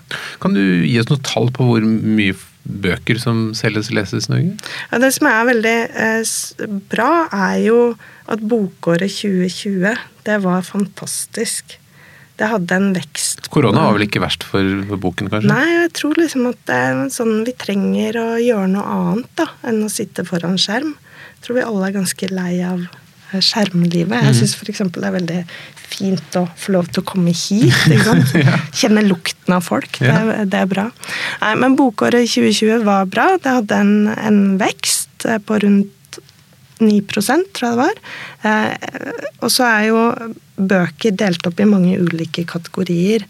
Kan 0.42 0.56
du 0.56 0.62
gi 0.62 0.96
oss 1.00 1.10
noe 1.10 1.22
tall 1.26 1.50
på 1.54 1.66
hvor 1.68 1.84
mye 1.84 2.36
bøker 2.60 3.18
som 3.20 3.50
selges 3.56 3.90
og 3.90 3.98
leses 3.98 4.28
i 4.28 4.32
Norge? 4.34 4.70
Ja, 4.90 5.00
det 5.02 5.12
som 5.16 5.28
er 5.30 5.50
veldig 5.50 5.76
eh, 6.06 6.32
bra, 6.92 7.10
er 7.28 7.60
jo 7.64 7.78
at 8.30 8.42
bokåret 8.46 9.12
2020, 9.20 10.00
det 10.26 10.40
var 10.44 10.66
fantastisk. 10.66 11.76
Det 12.40 12.48
hadde 12.48 12.76
en 12.76 12.92
vekst. 12.96 13.50
Korona 13.52 13.82
var 13.84 13.98
vel 13.98 14.06
ikke 14.06 14.22
verst 14.22 14.46
for, 14.48 14.64
for, 14.88 15.00
boken, 15.02 15.28
kanskje? 15.28 15.50
Nei, 15.50 15.66
jeg 15.82 15.92
tror 15.98 16.16
liksom 16.16 16.46
at 16.48 16.60
det 16.70 16.78
er 16.86 17.02
sånn 17.12 17.42
vi 17.44 17.52
trenger 17.52 18.16
å 18.16 18.28
gjøre 18.40 18.70
noe 18.72 18.94
annet 18.96 19.34
da, 19.36 19.50
enn 19.68 19.82
å 19.84 19.92
sitte 19.92 20.24
foran 20.28 20.56
skjerm. 20.60 20.94
Jeg 21.34 21.44
tror 21.44 21.58
vi 21.58 21.66
alle 21.66 21.90
er 21.90 21.98
ganske 21.98 22.30
lei 22.32 22.54
av 22.64 22.86
skjermlivet. 23.38 24.16
Jeg 24.26 24.38
syns 24.40 24.56
f.eks. 24.58 24.82
det 24.96 25.06
er 25.06 25.14
veldig 25.14 25.38
fint 25.90 26.38
å 26.38 26.46
få 26.58 26.74
lov 26.76 26.90
til 26.90 27.02
å 27.02 27.06
komme 27.10 27.34
hit. 27.36 27.74
Kjenne 28.80 29.04
lukten 29.06 29.56
av 29.56 29.64
folk. 29.66 30.00
Det, 30.00 30.10
er, 30.10 30.44
det 30.50 30.64
er 30.64 30.68
bra. 30.70 30.88
Nei, 31.44 31.54
men 31.62 31.78
bokåret 31.78 32.28
2020 32.30 32.84
var 32.88 33.08
bra. 33.10 33.32
Det 33.42 33.56
hadde 33.60 33.80
en, 33.84 33.96
en 34.14 34.42
vekst 34.60 35.28
eh, 35.28 35.40
på 35.42 35.60
rundt 35.64 35.96
9% 36.80 37.50
tror 37.54 37.66
jeg 37.66 37.76
det 37.76 37.82
var. 37.82 37.98
Eh, 38.48 39.26
og 39.44 39.52
så 39.52 39.66
er 39.68 39.88
jo 39.90 40.04
bøker 40.60 41.14
delt 41.16 41.46
opp 41.48 41.60
i 41.60 41.68
mange 41.68 41.96
ulike 42.00 42.44
kategorier. 42.48 43.26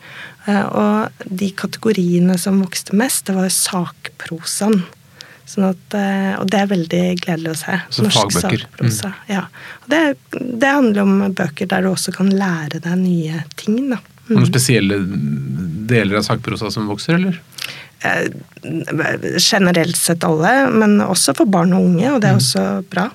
Eh, 0.46 0.64
og 0.66 1.26
de 1.26 1.50
kategoriene 1.56 2.38
som 2.40 2.62
vokste 2.62 2.96
mest, 2.98 3.26
det 3.28 3.36
var 3.38 3.52
sakprosaen. 3.54 4.82
Sånn 5.50 5.66
at, 5.66 5.94
eh, 5.98 6.32
og 6.38 6.46
det 6.52 6.60
er 6.60 6.68
veldig 6.70 7.02
gledelig 7.24 7.50
å 7.50 7.58
se. 7.58 7.76
Så 7.90 8.04
Norsk 8.06 8.36
fagbøker. 8.36 8.66
Mm. 8.78 9.14
Ja. 9.32 9.44
Det, 9.90 10.00
det, 10.36 10.68
handler 10.68 11.02
om 11.02 11.14
bøker 11.34 11.70
der 11.70 11.82
du 11.82 11.90
også 11.90 12.14
kan 12.14 12.30
lære 12.30 12.78
deg 12.84 12.98
nye 13.00 13.42
ting. 13.58 13.80
Da. 13.90 13.98
Mm. 14.28 14.36
Noen 14.36 14.46
spesielle 14.46 15.00
deler 15.90 16.20
av 16.20 16.26
sakprosa 16.28 16.70
som 16.70 16.86
vokser, 16.90 17.18
eller? 17.18 17.40
Eh, 18.06 18.28
generelt 19.42 19.98
sett 19.98 20.22
alle, 20.24 20.52
men 20.70 21.00
også 21.02 21.34
for 21.40 21.50
barn 21.50 21.74
og 21.74 21.88
unge, 21.88 22.12
og 22.12 22.22
det 22.22 22.30
er 22.30 22.38
mm. 22.38 22.44
også 22.44 22.66
bra. 22.92 23.08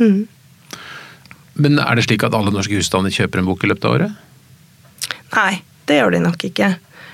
Mm. 0.00 0.22
Men 1.60 1.82
er 1.82 1.98
det 1.98 2.06
slik 2.06 2.24
at 2.24 2.32
alle 2.38 2.54
norske 2.54 2.78
husstander 2.78 3.12
kjøper 3.12 3.42
en 3.42 3.50
bok 3.50 3.66
i 3.66 3.68
løpet 3.68 3.84
av 3.84 3.98
året? 3.98 4.16
Nei, 5.36 5.52
det 5.88 6.00
gjør 6.00 6.16
de 6.16 6.24
nok 6.24 6.48
ikke. 6.48 6.72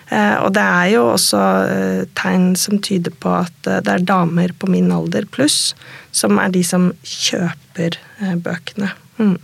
Eh, 0.08 0.36
og 0.40 0.54
det 0.56 0.64
er 0.64 0.86
jo 0.94 1.02
også 1.12 1.42
eh, 1.68 2.06
tegn 2.16 2.54
som 2.56 2.80
tyder 2.84 3.12
på 3.20 3.32
at 3.42 3.68
eh, 3.68 3.82
det 3.84 3.92
er 3.92 4.06
damer 4.08 4.54
på 4.56 4.70
min 4.72 4.88
alder 4.94 5.28
pluss 5.28 5.74
som 6.16 6.40
er 6.40 6.52
de 6.54 6.62
som 6.64 6.90
kjøper 7.04 7.98
bøkene. 8.42 8.90
Mm. 9.20 9.36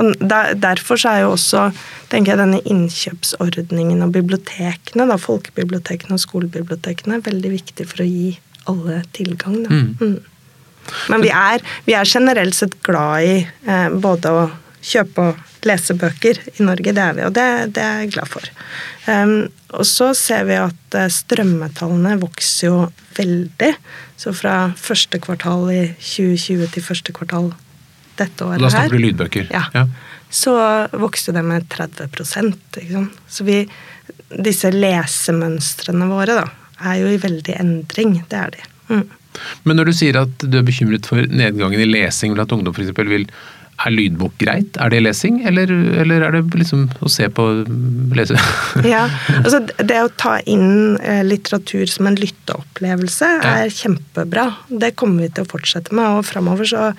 Og 0.00 0.16
Derfor 0.20 0.98
så 1.00 1.14
er 1.14 1.22
jo 1.24 1.34
også 1.36 1.68
tenker 2.10 2.34
jeg, 2.34 2.40
denne 2.40 2.60
innkjøpsordningen 2.66 4.02
og 4.04 4.14
bibliotekene, 4.14 5.06
da, 5.08 5.18
folkebibliotekene 5.20 6.16
og 6.16 6.22
skolebibliotekene, 6.24 7.20
veldig 7.26 7.52
viktig 7.54 7.86
for 7.86 8.02
å 8.02 8.08
gi 8.08 8.32
alle 8.70 9.00
tilgang. 9.16 9.62
Da. 9.64 9.70
Mm. 9.70 9.94
Mm. 10.00 10.90
Men 11.12 11.22
vi 11.22 11.30
er, 11.34 11.62
vi 11.86 11.94
er, 11.94 12.08
generelt 12.08 12.56
sett 12.56 12.74
glad 12.86 13.28
i 13.28 13.36
eh, 13.44 13.88
både 14.02 14.34
å 14.34 14.42
kjøpe 14.80 15.30
og 15.30 15.46
lese 15.68 15.96
bøker 15.98 16.38
i 16.54 16.64
Norge, 16.64 16.94
det 16.96 17.02
er 17.02 17.16
vi, 17.16 17.24
og 17.26 17.34
det, 17.36 17.46
det 17.76 17.82
er 17.84 18.04
jeg 18.04 18.12
glad 18.14 18.30
for. 18.30 18.46
Um, 19.06 19.34
og 19.76 19.86
så 19.88 20.10
ser 20.18 20.46
vi 20.48 20.56
at 20.58 20.96
eh, 20.98 21.10
strømmetallene 21.12 22.16
vokser 22.22 22.66
jo 22.66 22.78
veldig. 23.16 23.72
Så 24.20 24.32
fra 24.36 24.54
første 24.78 25.20
kvartal 25.22 25.68
i 25.72 25.82
2020 25.94 26.70
til 26.74 26.84
første 26.84 27.14
kvartal 27.16 27.52
dette 28.20 28.44
året 28.44 28.58
her 28.58 28.66
Da 28.66 28.72
snakker 28.74 28.96
du 28.96 29.04
lydbøker? 29.04 29.52
Ja. 29.54 29.62
ja. 29.74 29.86
Så 30.30 30.54
vokste 30.92 31.34
det 31.34 31.44
med 31.46 31.68
30 31.72 32.08
ikke 32.10 32.26
sant? 32.28 32.80
Så 33.30 33.46
vi, 33.46 33.62
disse 34.30 34.70
lesemønstrene 34.74 36.10
våre 36.10 36.36
da, 36.38 36.44
er 36.90 37.00
jo 37.02 37.14
i 37.14 37.22
veldig 37.22 37.56
endring. 37.62 38.20
Det 38.30 38.38
er 38.38 38.54
de. 38.54 38.68
Mm. 38.90 39.08
Men 39.64 39.78
når 39.78 39.90
du 39.90 39.96
sier 39.96 40.18
at 40.24 40.42
du 40.42 40.58
er 40.58 40.66
bekymret 40.66 41.06
for 41.06 41.22
nedgangen 41.30 41.82
i 41.82 41.88
lesing 41.88 42.34
blant 42.34 42.52
ungdom 42.54 42.74
f.eks., 42.74 42.94
vil 43.10 43.26
er 43.80 43.94
lydbok 43.94 44.34
greit? 44.40 44.76
Er 44.80 44.92
det 44.92 45.00
lesing, 45.04 45.40
eller, 45.48 45.70
eller 46.02 46.24
er 46.26 46.36
det 46.36 46.60
liksom 46.62 46.88
å 47.00 47.10
se 47.12 47.28
på 47.32 47.46
lese? 48.16 48.36
ja, 48.94 49.06
altså 49.40 49.62
Det 49.78 50.00
å 50.02 50.10
ta 50.20 50.36
inn 50.50 50.98
eh, 51.00 51.22
litteratur 51.26 51.86
som 51.90 52.10
en 52.10 52.18
lytteopplevelse 52.20 53.30
er 53.52 53.72
kjempebra. 53.74 54.48
Det 54.68 54.92
kommer 55.00 55.26
vi 55.26 55.32
til 55.36 55.46
å 55.46 55.52
fortsette 55.54 55.96
med, 55.96 56.20
og 56.20 56.28
framover 56.28 56.68
så 56.68 56.90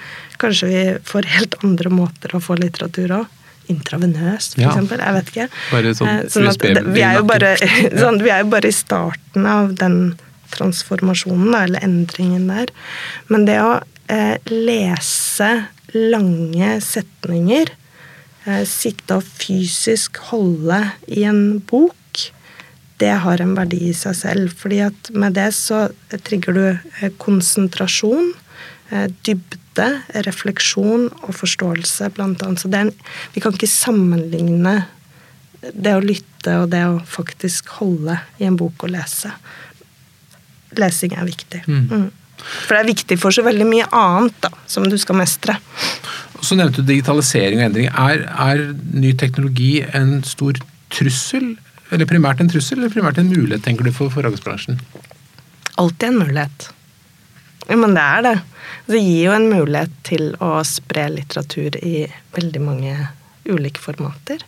kanskje 0.42 0.72
vi 0.72 0.82
får 1.06 1.30
helt 1.36 1.60
andre 1.62 1.94
måter 1.94 2.34
å 2.36 2.42
få 2.44 2.58
litteratur 2.60 3.20
òg 3.22 3.38
intravenøst, 3.72 4.58
for 4.58 4.66
ja. 4.66 4.72
eksempel. 4.74 5.00
Jeg 5.04 5.18
vet 5.18 5.32
ikke. 5.32 5.48
Sånn, 5.96 6.10
eh, 6.10 6.26
sånn 6.34 6.50
at, 6.50 6.66
vi, 6.66 7.04
er 7.06 7.20
jo 7.20 7.28
bare, 7.30 7.54
sånn, 8.04 8.20
vi 8.24 8.34
er 8.34 8.44
jo 8.44 8.52
bare 8.52 8.72
i 8.72 8.76
starten 8.76 9.48
av 9.48 9.76
den 9.80 10.00
transformasjonen, 10.52 11.54
eller 11.56 11.86
endringen 11.86 12.50
der. 12.52 12.74
Men 13.32 13.46
det 13.48 13.62
å 13.64 13.78
eh, 14.12 14.36
lese 14.52 15.52
lange 15.94 16.76
setninger, 16.84 17.72
eh, 18.46 18.64
sitte 18.68 19.20
og 19.20 19.24
fysisk 19.24 20.18
holde 20.32 20.84
i 21.08 21.26
en 21.30 21.60
bok, 21.60 21.98
det 23.02 23.16
har 23.24 23.42
en 23.42 23.56
verdi 23.58 23.88
i 23.90 23.98
seg 23.98 24.16
selv. 24.16 24.54
fordi 24.54 24.80
at 24.86 25.10
med 25.14 25.34
det 25.34 25.50
så 25.58 25.90
trigger 26.12 26.54
du 26.54 26.66
eh, 26.70 27.12
konsentrasjon, 27.18 28.34
eh, 28.92 29.08
dybde, 29.26 29.90
refleksjon 30.28 31.10
og 31.24 31.34
forståelse, 31.36 32.12
blant 32.14 32.44
annet. 32.44 32.60
Så 32.60 32.70
en, 32.74 32.94
vi 33.34 33.42
kan 33.42 33.54
ikke 33.54 33.68
sammenligne 33.68 34.86
det 35.62 35.96
å 35.96 36.04
lytte 36.04 36.58
og 36.62 36.72
det 36.74 36.82
å 36.86 37.02
faktisk 37.06 37.70
holde 37.80 38.18
i 38.42 38.48
en 38.50 38.58
bok 38.58 38.86
og 38.86 38.94
lese. 38.94 39.32
Lesing 40.78 41.14
er 41.18 41.28
viktig. 41.28 41.62
Mm. 41.68 42.10
For 42.42 42.76
det 42.76 42.82
er 42.82 42.92
viktig 42.92 43.18
for 43.22 43.36
så 43.36 43.46
veldig 43.46 43.68
mye 43.70 43.88
annet 43.96 44.38
da, 44.44 44.52
som 44.70 44.88
du 44.90 44.98
skal 45.00 45.20
mestre. 45.22 45.58
Så 46.42 46.58
nevnte 46.58 46.82
du 46.82 46.90
digitalisering 46.90 47.62
og 47.62 47.68
endring. 47.70 47.90
Er, 47.92 48.26
er 48.26 48.64
ny 48.98 49.14
teknologi 49.20 49.74
en 49.94 50.20
stor 50.28 50.58
trussel? 50.94 51.54
Eller 51.92 52.08
primært 52.10 52.42
en 52.42 52.50
trussel, 52.52 52.80
eller 52.80 52.94
primært 52.94 53.20
en 53.20 53.30
mulighet, 53.30 53.66
tenker 53.66 53.88
du, 53.88 53.92
for 53.96 54.14
forlagsbransjen? 54.14 54.80
Alltid 55.82 56.08
en 56.08 56.22
mulighet. 56.22 56.70
Ja, 57.68 57.78
men 57.78 57.96
det 57.96 58.04
er 58.04 58.24
det. 58.26 58.36
Det 58.88 59.02
gir 59.02 59.26
jo 59.28 59.36
en 59.36 59.50
mulighet 59.52 59.94
til 60.08 60.32
å 60.44 60.54
spre 60.68 61.10
litteratur 61.12 61.78
i 61.84 62.06
veldig 62.36 62.64
mange 62.64 62.96
ulike 63.48 63.82
formater. 63.84 64.42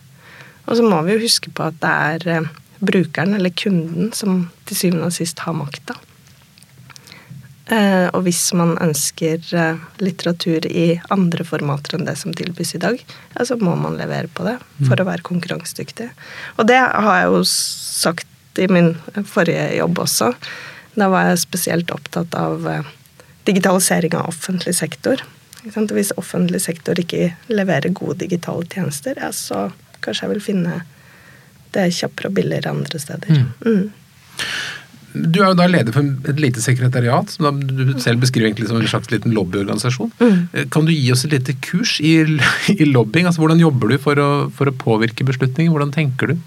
Og 0.64 0.78
så 0.78 0.86
må 0.86 0.98
vi 1.04 1.14
jo 1.14 1.24
huske 1.26 1.52
på 1.54 1.68
at 1.68 1.78
det 1.82 1.92
er 2.08 2.26
eh, 2.32 2.50
brukeren, 2.84 3.36
eller 3.36 3.52
kunden, 3.56 4.12
som 4.16 4.46
til 4.68 4.80
syvende 4.80 5.10
og 5.10 5.16
sist 5.16 5.44
har 5.44 5.56
makta. 5.56 5.96
Eh, 7.66 8.06
og 8.12 8.26
hvis 8.26 8.42
man 8.52 8.74
ønsker 8.84 9.40
eh, 9.56 9.84
litteratur 10.04 10.66
i 10.68 10.98
andre 11.14 11.46
formater 11.48 11.96
enn 11.96 12.04
det 12.04 12.18
som 12.20 12.34
tilbys 12.36 12.74
i 12.76 12.80
dag, 12.82 12.98
ja, 13.00 13.46
så 13.48 13.56
må 13.56 13.72
man 13.80 13.96
levere 13.96 14.28
på 14.28 14.44
det 14.44 14.58
for 14.84 15.00
å 15.00 15.06
være 15.08 15.24
konkurransedyktig. 15.24 16.10
Og 16.58 16.68
det 16.68 16.80
har 16.82 17.22
jeg 17.22 17.30
jo 17.32 17.40
sagt 17.48 18.60
i 18.60 18.68
min 18.68 18.92
forrige 19.26 19.70
jobb 19.78 20.02
også. 20.04 20.34
Da 20.94 21.08
var 21.10 21.30
jeg 21.30 21.40
spesielt 21.46 21.94
opptatt 21.94 22.36
av 22.36 22.68
eh, 22.68 22.92
digitalisering 23.48 24.18
av 24.20 24.28
offentlig 24.34 24.76
sektor. 24.76 25.24
Hvis 25.64 26.12
offentlig 26.20 26.60
sektor 26.60 27.00
ikke 27.00 27.32
leverer 27.48 27.96
gode 27.96 28.20
digitale 28.26 28.68
tjenester, 28.68 29.16
ja, 29.16 29.32
så 29.32 29.70
kanskje 30.04 30.26
jeg 30.26 30.34
vil 30.34 30.44
finne 30.52 30.82
det 31.72 31.88
kjappere 31.96 32.28
og 32.28 32.36
billigere 32.36 32.76
andre 32.76 33.00
steder. 33.00 33.46
Mm. 33.64 33.88
Du 35.14 35.38
er 35.38 35.52
jo 35.52 35.58
da 35.58 35.68
leder 35.70 35.94
for 35.94 36.30
et 36.30 36.40
lite 36.42 36.62
sekretariat, 36.62 37.30
som 37.30 37.60
du 37.62 37.92
selv 38.02 38.24
beskriver 38.24 38.48
egentlig 38.48 38.66
som 38.66 38.80
en 38.80 38.88
slags 38.90 39.12
liten 39.12 39.34
lobbyorganisasjon. 39.36 40.10
Mm. 40.18 40.66
Kan 40.74 40.88
du 40.88 40.90
gi 40.90 41.12
oss 41.14 41.22
et 41.26 41.36
lite 41.36 41.54
kurs 41.62 42.00
i, 42.02 42.16
i 42.74 42.88
lobbying? 42.88 43.28
Altså, 43.30 43.44
hvordan 43.44 43.62
jobber 43.62 43.94
du 43.94 44.00
for 44.02 44.18
å, 44.18 44.30
for 44.54 44.70
å 44.70 44.74
påvirke 44.74 45.26
beslutninger? 45.28 45.70
Hvordan 45.70 45.94
tenker 45.94 46.34
du? 46.34 46.42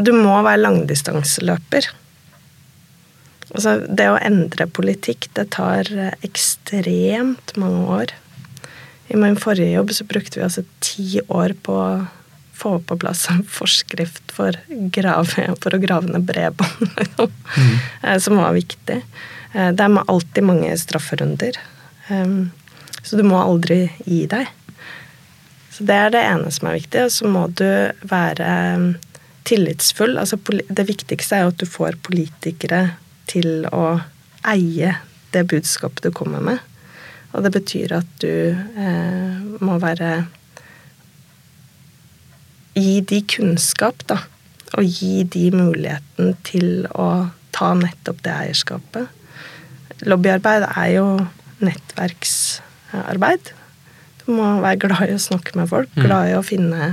Du 0.00 0.14
må 0.16 0.38
være 0.46 0.62
langdistanseløper. 0.62 1.90
Altså, 3.50 3.76
det 3.84 4.06
å 4.08 4.16
endre 4.22 4.64
politikk, 4.70 5.28
det 5.36 5.50
tar 5.58 5.90
ekstremt 6.24 7.52
mange 7.60 7.84
år. 7.98 8.16
I 9.10 9.18
min 9.18 9.36
forrige 9.36 9.74
jobb 9.74 9.92
så 9.92 10.06
brukte 10.08 10.38
vi 10.38 10.46
altså 10.46 10.64
ti 10.80 11.20
år 11.26 11.56
på 11.66 11.76
få 12.60 12.76
på 12.84 12.98
plass 13.00 13.26
en 13.32 13.42
forskrift 13.48 14.34
for, 14.36 14.56
grave, 14.92 15.48
for 15.62 15.76
å 15.76 15.80
grave 15.82 16.12
ned 16.12 16.28
bredbånd, 16.28 16.94
liksom. 17.00 17.34
mm. 17.56 17.74
Eh, 18.02 18.18
som 18.20 18.40
var 18.40 18.56
viktig. 18.56 19.00
Eh, 19.52 19.70
det 19.72 19.86
er 19.86 20.00
alltid 20.04 20.46
mange 20.46 20.72
strafferunder. 20.78 21.60
Så 23.06 23.16
du 23.16 23.22
må 23.22 23.38
aldri 23.38 23.84
gi 24.02 24.24
deg. 24.28 24.48
Så 25.70 25.84
det 25.86 25.94
er 25.94 26.10
det 26.10 26.22
ene 26.26 26.50
som 26.50 26.66
er 26.68 26.80
viktig. 26.80 27.04
Og 27.06 27.12
så 27.14 27.28
må 27.30 27.44
du 27.54 27.68
være 28.10 28.48
tillitsfull. 29.48 30.18
Altså, 30.18 30.38
det 30.68 30.88
viktigste 30.88 31.38
er 31.38 31.46
jo 31.46 31.52
at 31.54 31.62
du 31.62 31.68
får 31.70 32.00
politikere 32.06 32.82
til 33.30 33.64
å 33.70 34.00
eie 34.50 34.96
det 35.30 35.44
budskapet 35.50 36.04
du 36.04 36.10
kommer 36.14 36.42
med. 36.44 36.58
Og 37.32 37.44
det 37.46 37.52
betyr 37.54 37.94
at 38.00 38.10
du 38.22 38.30
eh, 38.50 39.38
må 39.62 39.78
være 39.82 40.24
gi 42.76 43.00
de 43.00 43.22
kunnskap 43.26 44.04
da, 44.10 44.22
Og 44.78 44.86
gi 44.86 45.24
de 45.26 45.48
muligheten 45.50 46.36
til 46.46 46.86
å 46.94 47.30
ta 47.50 47.72
nettopp 47.74 48.20
det 48.22 48.30
eierskapet. 48.30 49.08
Lobbyarbeid 50.06 50.62
er 50.68 50.90
jo 50.94 51.06
nettverksarbeid. 51.58 53.50
Du 54.22 54.30
må 54.36 54.46
være 54.62 54.78
glad 54.86 55.10
i 55.10 55.16
å 55.16 55.24
snakke 55.26 55.58
med 55.58 55.72
folk, 55.72 55.90
mm. 55.96 56.04
glad 56.06 56.30
i 56.30 56.36
å 56.38 56.46
finne 56.46 56.92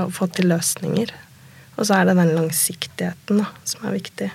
og 0.00 0.14
få 0.16 0.30
til 0.32 0.48
løsninger. 0.54 1.12
Og 1.76 1.86
så 1.86 2.00
er 2.00 2.08
det 2.08 2.16
den 2.18 2.34
langsiktigheten 2.34 3.42
da, 3.42 3.50
som 3.68 3.84
er 3.84 3.98
viktig. 3.98 4.32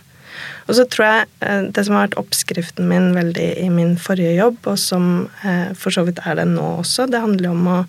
Og 0.67 0.77
så 0.77 0.86
tror 0.89 1.08
jeg 1.08 1.27
eh, 1.45 1.67
det 1.75 1.84
som 1.86 1.97
har 1.97 2.08
vært 2.08 2.19
oppskriften 2.21 2.88
min 2.89 3.12
veldig 3.17 3.49
i 3.62 3.69
min 3.73 3.95
forrige 4.01 4.34
jobb, 4.38 4.62
og 4.69 4.79
som 4.82 5.10
eh, 5.43 5.73
for 5.77 5.93
så 5.93 6.06
vidt 6.08 6.21
er 6.23 6.39
det 6.39 6.47
nå 6.53 6.63
også, 6.79 7.10
det 7.12 7.21
handler 7.23 7.51
om 7.51 7.69
å 7.69 7.79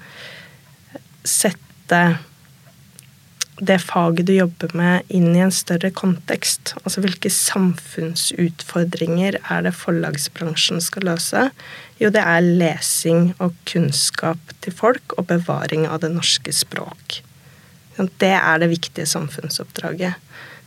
sette 1.24 2.00
det 3.62 3.76
faget 3.82 4.26
du 4.26 4.32
jobber 4.34 4.70
med, 4.74 5.02
inn 5.14 5.36
i 5.36 5.40
en 5.44 5.52
større 5.54 5.90
kontekst. 5.94 6.74
Altså 6.82 7.00
hvilke 7.04 7.30
samfunnsutfordringer 7.30 9.36
er 9.38 9.62
det 9.66 9.74
forlagsbransjen 9.78 10.80
skal 10.82 11.06
løse? 11.10 11.42
Jo, 12.00 12.08
det 12.14 12.22
er 12.22 12.40
lesing 12.42 13.34
og 13.38 13.50
kunnskap 13.70 14.38
til 14.64 14.72
folk 14.74 15.12
og 15.18 15.26
bevaring 15.30 15.82
av 15.86 16.00
det 16.02 16.10
norske 16.16 16.52
språk. 16.54 17.22
Det 17.94 18.34
er 18.34 18.58
det 18.58 18.68
viktige 18.72 19.06
samfunnsoppdraget. 19.06 20.14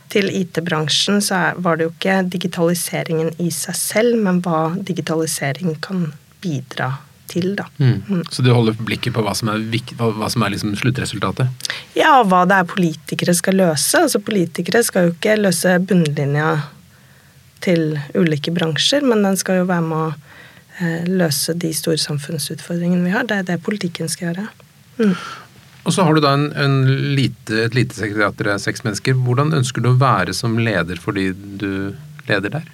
Til 0.08 0.30
IT-bransjen 0.32 1.20
så 1.20 1.52
var 1.60 1.76
det 1.76 1.84
jo 1.84 1.92
ikke 1.92 2.24
digitaliseringen 2.32 3.28
i 3.44 3.52
seg 3.52 3.76
selv, 3.76 4.16
men 4.24 4.40
hva 4.40 4.72
digitalisering 4.80 5.76
kan 5.84 6.16
bidra 6.40 6.96
til, 7.30 7.52
da. 7.58 7.66
Mm. 7.78 8.02
mm. 8.08 8.22
Så 8.32 8.44
du 8.44 8.50
holder 8.52 8.76
blikket 8.78 9.14
på 9.16 9.24
hva 9.24 9.34
som 9.36 9.50
er, 9.52 9.64
hva 9.98 10.30
som 10.32 10.44
er 10.44 10.54
liksom 10.54 10.74
sluttresultatet? 10.78 11.70
Ja, 11.98 12.18
hva 12.26 12.44
det 12.48 12.60
er 12.60 12.68
politikere 12.68 13.34
skal 13.36 13.58
løse. 13.60 14.04
Altså 14.04 14.22
Politikere 14.24 14.82
skal 14.86 15.08
jo 15.08 15.16
ikke 15.16 15.38
løse 15.40 15.78
bunnlinja 15.88 16.54
til 17.64 17.98
ulike 18.14 18.52
bransjer, 18.54 19.04
men 19.06 19.24
den 19.26 19.36
skal 19.38 19.62
jo 19.62 19.68
være 19.68 19.86
med 19.86 19.98
å 19.98 20.08
eh, 20.78 21.10
løse 21.10 21.56
de 21.58 21.72
store 21.74 22.00
samfunnsutfordringene 22.02 23.04
vi 23.06 23.14
har. 23.14 23.26
Det 23.28 23.42
er 23.42 23.52
det 23.52 23.60
politikken 23.66 24.10
skal 24.10 24.30
gjøre. 24.30 24.48
Mm. 24.98 25.14
Og 25.88 25.94
så 25.94 26.04
har 26.04 26.14
du 26.14 26.20
da 26.20 26.34
en, 26.36 26.50
en 26.52 26.80
lite, 27.16 27.62
et 27.64 27.76
lite 27.76 27.96
sekretariat, 27.96 28.36
dere 28.36 28.58
seks 28.60 28.84
mennesker. 28.84 29.16
Hvordan 29.24 29.54
ønsker 29.56 29.84
du 29.84 29.92
å 29.92 29.98
være 30.00 30.34
som 30.36 30.58
leder 30.60 31.00
for 31.00 31.16
de 31.16 31.30
du 31.32 31.70
leder 32.28 32.58
der? 32.58 32.66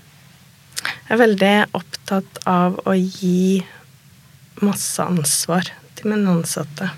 Jeg 0.85 1.15
er 1.15 1.21
veldig 1.21 1.55
opptatt 1.79 2.41
av 2.49 2.81
å 2.85 2.95
gi 2.97 3.63
masse 4.63 5.03
ansvar 5.03 5.71
til 5.99 6.11
mine 6.13 6.31
ansatte. 6.39 6.91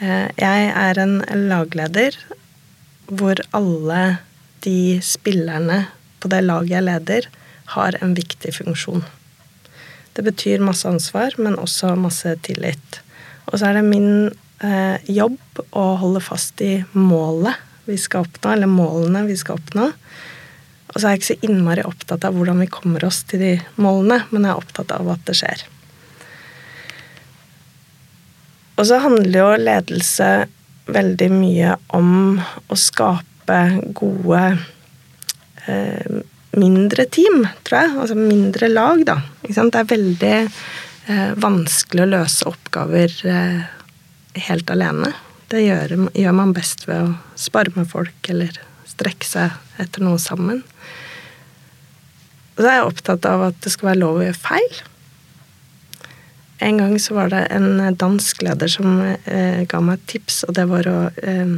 Eh, 0.00 0.28
jeg 0.38 0.72
er 0.72 1.00
en 1.02 1.20
lagleder 1.48 2.16
hvor 3.08 3.40
alle 3.56 4.18
de 4.64 4.98
spillerne 5.04 5.86
på 6.20 6.30
det 6.32 6.42
laget 6.44 6.74
jeg 6.74 6.86
leder, 6.86 7.28
har 7.76 7.96
en 8.02 8.14
viktig 8.16 8.52
funksjon. 8.56 9.04
Det 10.16 10.24
betyr 10.26 10.64
masse 10.64 10.88
ansvar, 10.88 11.36
men 11.38 11.58
også 11.60 11.92
masse 12.00 12.32
tillit. 12.42 13.00
Og 13.46 13.60
så 13.60 13.68
er 13.68 13.78
det 13.78 13.86
min 13.86 14.30
eh, 14.64 14.96
jobb 15.06 15.62
å 15.76 15.84
holde 16.00 16.22
fast 16.24 16.60
i 16.64 16.80
målet 16.96 17.54
vi 17.88 17.96
skal 18.00 18.26
oppnå, 18.26 18.52
eller 18.52 18.68
målene 18.68 19.24
vi 19.28 19.36
skal 19.38 19.60
oppnå. 19.60 19.88
Og 20.88 20.96
så 20.96 21.06
er 21.06 21.14
jeg 21.14 21.20
ikke 21.20 21.30
så 21.30 21.48
innmari 21.48 21.84
opptatt 21.86 22.24
av 22.26 22.36
hvordan 22.36 22.64
vi 22.64 22.70
kommer 22.72 23.04
oss 23.06 23.22
til 23.28 23.44
de 23.44 23.52
målene, 23.80 24.22
men 24.32 24.44
jeg 24.44 24.52
er 24.52 24.62
opptatt 24.64 24.92
av 24.96 25.08
at 25.12 25.24
det 25.28 25.36
skjer. 25.38 25.64
Og 28.78 28.86
så 28.86 29.00
handler 29.02 29.40
jo 29.40 29.62
ledelse 29.66 30.28
veldig 30.88 31.28
mye 31.34 31.74
om 31.96 32.38
å 32.38 32.78
skape 32.78 33.58
gode 33.98 34.42
eh, 35.66 36.20
mindre 36.58 37.06
team, 37.10 37.42
tror 37.66 37.80
jeg. 37.80 37.96
Altså 38.04 38.18
mindre 38.18 38.70
lag, 38.70 39.02
da. 39.08 39.18
Det 39.42 39.66
er 39.66 39.90
veldig 39.90 40.34
eh, 40.38 41.32
vanskelig 41.42 42.04
å 42.04 42.12
løse 42.14 42.48
oppgaver 42.48 43.14
eh, 43.26 43.66
helt 44.48 44.70
alene. 44.70 45.12
Det 45.48 45.64
gjør, 45.64 45.96
gjør, 46.12 46.36
man 46.36 46.54
best 46.56 46.86
ved 46.88 47.08
å 47.08 47.40
spare 47.40 47.72
med 47.74 47.88
folk 47.90 48.30
eller 48.30 48.60
strekke 48.88 49.26
seg 49.26 49.82
etter 49.82 50.04
noe 50.04 50.20
sammen. 50.22 50.62
Og 52.54 52.62
så 52.62 52.68
er 52.68 52.78
jeg 52.78 52.88
opptatt 52.92 53.26
av 53.30 53.48
at 53.50 53.60
det 53.64 53.72
skal 53.74 53.92
være 53.92 54.02
lov 54.04 54.20
å 54.20 54.24
gjøre 54.26 54.38
feil. 54.38 54.80
En 56.58 56.78
gang 56.80 56.96
så 57.00 57.14
var 57.14 57.30
det 57.30 57.44
en 57.54 57.78
dansk 57.96 58.42
leder 58.42 58.70
som 58.72 59.00
eh, 59.00 59.62
ga 59.70 59.80
meg 59.84 60.00
et 60.00 60.08
tips, 60.14 60.42
og 60.48 60.56
det 60.58 60.64
var 60.70 60.88
å 60.90 60.96
eh, 61.22 61.52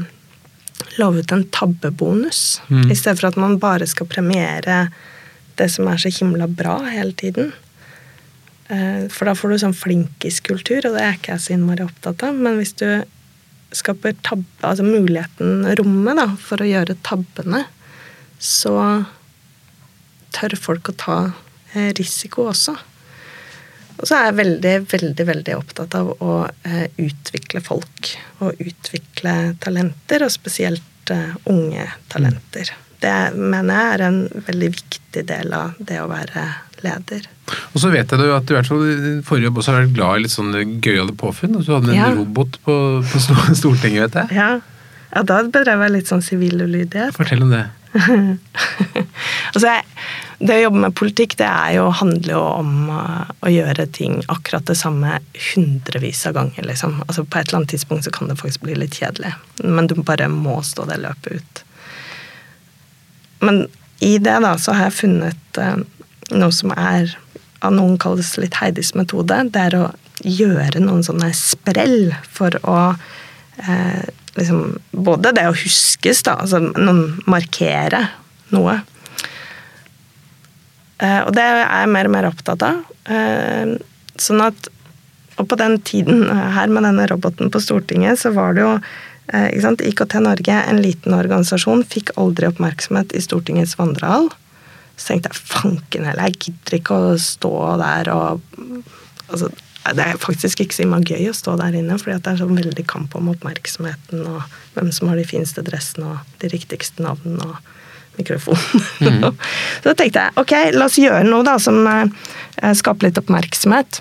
love 1.01 1.23
ut 1.23 1.33
en 1.33 1.47
tabbebonus. 1.55 2.61
Mm. 2.69 2.91
I 2.91 2.97
stedet 2.99 3.21
for 3.21 3.31
at 3.31 3.41
man 3.41 3.57
bare 3.63 3.89
skal 3.89 4.09
premiere 4.11 4.83
det 5.61 5.71
som 5.73 5.89
er 5.89 6.01
så 6.01 6.13
himla 6.13 6.49
bra 6.49 6.79
hele 6.89 7.17
tiden. 7.17 7.53
Eh, 8.69 9.09
for 9.13 9.29
da 9.29 9.35
får 9.37 9.53
du 9.55 9.63
sånn 9.65 9.77
flinkiskultur, 9.77 10.85
og 10.87 10.97
det 10.97 11.07
er 11.07 11.17
ikke 11.17 11.35
jeg 11.35 11.47
så 11.47 11.57
innmari 11.57 11.87
opptatt 11.87 12.27
av. 12.27 12.37
Men 12.37 12.61
hvis 12.61 12.77
du 12.81 12.87
skaper 13.77 14.17
tabbe, 14.27 14.47
altså 14.67 14.87
muligheten, 14.87 15.65
rommet, 15.79 16.19
da, 16.19 16.29
for 16.43 16.63
å 16.63 16.69
gjøre 16.69 16.99
tabbene, 17.07 17.65
så 18.41 18.77
tør 20.35 20.57
folk 20.59 20.93
å 20.93 20.97
ta 20.99 21.19
eh, 21.75 21.91
risiko 21.99 22.49
også. 22.51 22.77
Og 24.01 24.09
så 24.09 24.17
er 24.17 24.29
jeg 24.31 24.39
veldig, 24.41 24.75
veldig, 24.91 25.27
veldig 25.29 25.57
opptatt 25.59 25.97
av 25.99 26.13
å 26.25 26.37
eh, 26.49 26.87
utvikle 27.01 27.61
folk. 27.65 28.13
Og 28.41 28.63
utvikle 28.65 29.35
talenter, 29.61 30.25
og 30.25 30.33
spesielt 30.33 30.87
unge 31.51 31.85
talenter. 32.13 32.71
Det 33.01 33.33
mener 33.35 33.75
jeg 33.75 33.93
er 33.95 34.03
en 34.07 34.19
veldig 34.47 34.69
viktig 34.77 35.23
del 35.27 35.55
av 35.57 35.79
det 35.79 35.99
å 36.03 36.09
være 36.11 36.45
leder. 36.85 37.27
Og 37.73 37.83
så 37.83 37.91
vet 37.93 38.13
jeg 38.13 38.33
at 38.33 38.47
du 38.47 38.53
i 38.53 38.57
hvert 38.57 38.69
fall 38.69 38.85
i 38.85 39.15
forrige 39.27 39.49
jobb 39.49 39.61
også 39.61 39.73
har 39.73 39.83
vært 39.83 39.97
glad 39.97 40.19
i 40.19 40.25
litt 40.25 40.35
sånn 40.35 40.53
gøyale 40.85 41.15
påfunn. 41.19 41.59
Du 41.59 41.73
hadde 41.73 41.93
en 41.95 41.99
ja. 41.99 42.11
robot 42.17 42.61
på, 42.67 42.77
på, 43.11 43.23
Stortinget, 43.59 44.11
vet 44.11 44.19
jeg. 44.23 44.39
Ja, 44.39 44.51
ja 45.15 45.25
da 45.27 45.41
bedrev 45.49 45.85
jeg 45.87 45.97
litt 45.97 46.13
sånn 46.13 46.25
sivil 46.25 46.61
ulydighet. 46.63 47.17
Fortell 47.17 47.45
om 47.47 47.55
det. 47.55 47.65
altså, 49.53 49.67
jeg, 49.67 49.83
det 50.41 50.57
å 50.57 50.63
jobbe 50.65 50.83
med 50.87 50.97
politikk, 50.97 51.37
det 51.37 51.47
er 51.47 51.75
jo, 51.77 51.89
handler 52.01 52.33
jo 52.33 52.41
om 52.41 52.89
uh, 52.89 53.29
å 53.45 53.53
gjøre 53.53 53.85
ting 53.93 54.23
akkurat 54.33 54.65
det 54.71 54.79
samme 54.81 55.19
hundrevis 55.51 56.23
av 56.31 56.39
ganger, 56.39 56.65
liksom. 56.65 56.97
Altså, 57.07 57.27
på 57.29 57.41
et 57.41 57.51
eller 57.51 57.61
annet 57.61 57.75
tidspunkt 57.75 58.09
så 58.09 58.13
kan 58.15 58.31
det 58.31 58.39
faktisk 58.41 58.65
bli 58.65 58.79
litt 58.81 58.97
kjedelig. 58.97 59.35
Men 59.61 59.91
du 59.91 59.99
bare 60.01 60.31
må 60.33 60.61
stå 60.65 60.89
det 60.89 61.01
løpet 61.03 61.41
ut. 61.41 61.65
Men 63.45 63.67
i 64.01 64.15
det, 64.17 64.39
da, 64.41 64.55
så 64.57 64.73
har 64.77 64.89
jeg 64.89 65.01
funnet 65.03 65.61
uh, 65.61 65.77
noe 66.33 66.57
som 66.57 66.73
er 66.73 67.13
av 67.61 67.75
noen 67.77 67.99
kalles 68.01 68.33
litt 68.41 68.57
Heidis 68.61 68.95
metode. 68.97 69.43
Det 69.53 69.67
er 69.69 69.77
å 69.77 69.85
gjøre 70.25 70.81
noen 70.81 71.05
sånne 71.05 71.31
sprell 71.37 72.15
for 72.29 72.57
å 72.69 72.79
eh, 73.61 74.09
liksom 74.37 74.79
Både 74.91 75.33
det 75.37 75.47
å 75.49 75.57
huskes, 75.57 76.23
da, 76.27 76.37
altså 76.43 76.61
noen 76.61 77.21
markere 77.31 78.07
noe. 78.55 78.79
Eh, 81.01 81.21
og 81.25 81.33
det 81.37 81.45
er 81.45 81.63
jeg 81.65 81.93
mer 81.95 82.09
og 82.09 82.15
mer 82.15 82.29
opptatt 82.29 82.65
av. 82.67 82.83
Eh, 83.09 83.79
sånn 84.21 84.45
at 84.51 84.77
Og 85.41 85.47
på 85.49 85.57
den 85.57 85.79
tiden 85.81 86.27
her 86.29 86.69
med 86.69 86.85
denne 86.85 87.07
roboten 87.09 87.49
på 87.49 87.63
Stortinget, 87.65 88.19
så 88.21 88.29
var 88.37 88.53
det 88.53 88.61
jo 88.61 88.73
eh, 89.33 89.87
IKT 89.89 90.19
Norge, 90.21 90.53
en 90.53 90.83
liten 90.85 91.15
organisasjon, 91.17 91.81
fikk 91.89 92.13
aldri 92.21 92.51
oppmerksomhet 92.51 93.15
i 93.17 93.23
Stortingets 93.25 93.79
vandrehall. 93.79 94.29
Så 95.01 95.15
tenkte 95.15 95.33
jeg 95.33 95.41
fanken 95.41 96.05
heller, 96.05 96.29
jeg 96.29 96.37
gidder 96.45 96.77
ikke 96.77 96.99
å 96.99 97.17
stå 97.17 97.55
der 97.81 98.13
og 98.13 98.45
altså, 99.31 99.49
Det 99.81 100.05
er 100.05 100.21
faktisk 100.21 100.61
ikke 100.61 100.77
så 100.77 100.85
gøy 100.85 101.31
å 101.31 101.39
stå 101.41 101.57
der 101.57 101.79
inne, 101.81 101.97
fordi 101.97 102.19
det 102.21 102.35
er 102.35 102.43
sånn 102.43 102.61
veldig 102.61 102.85
kamp 102.85 103.17
om 103.17 103.33
oppmerksomheten 103.33 104.27
og 104.29 104.43
hvem 104.75 104.93
som 104.93 105.09
har 105.09 105.17
de 105.17 105.25
fineste 105.25 105.65
dressene 105.65 106.19
og 106.19 106.37
de 106.45 106.53
riktigste 106.53 107.01
navnene 107.01 107.49
og 107.49 107.71
mikrofonen. 108.21 108.87
Mm. 109.01 109.23
så 109.81 109.89
da 109.89 109.93
tenkte 109.97 110.23
jeg 110.27 110.37
ok, 110.41 110.53
la 110.77 110.85
oss 110.85 110.99
gjøre 111.01 111.25
noe 111.25 111.45
da 111.47 111.55
som 111.63 111.79
eh, 111.89 112.73
skaper 112.77 113.09
litt 113.09 113.19
oppmerksomhet. 113.21 114.01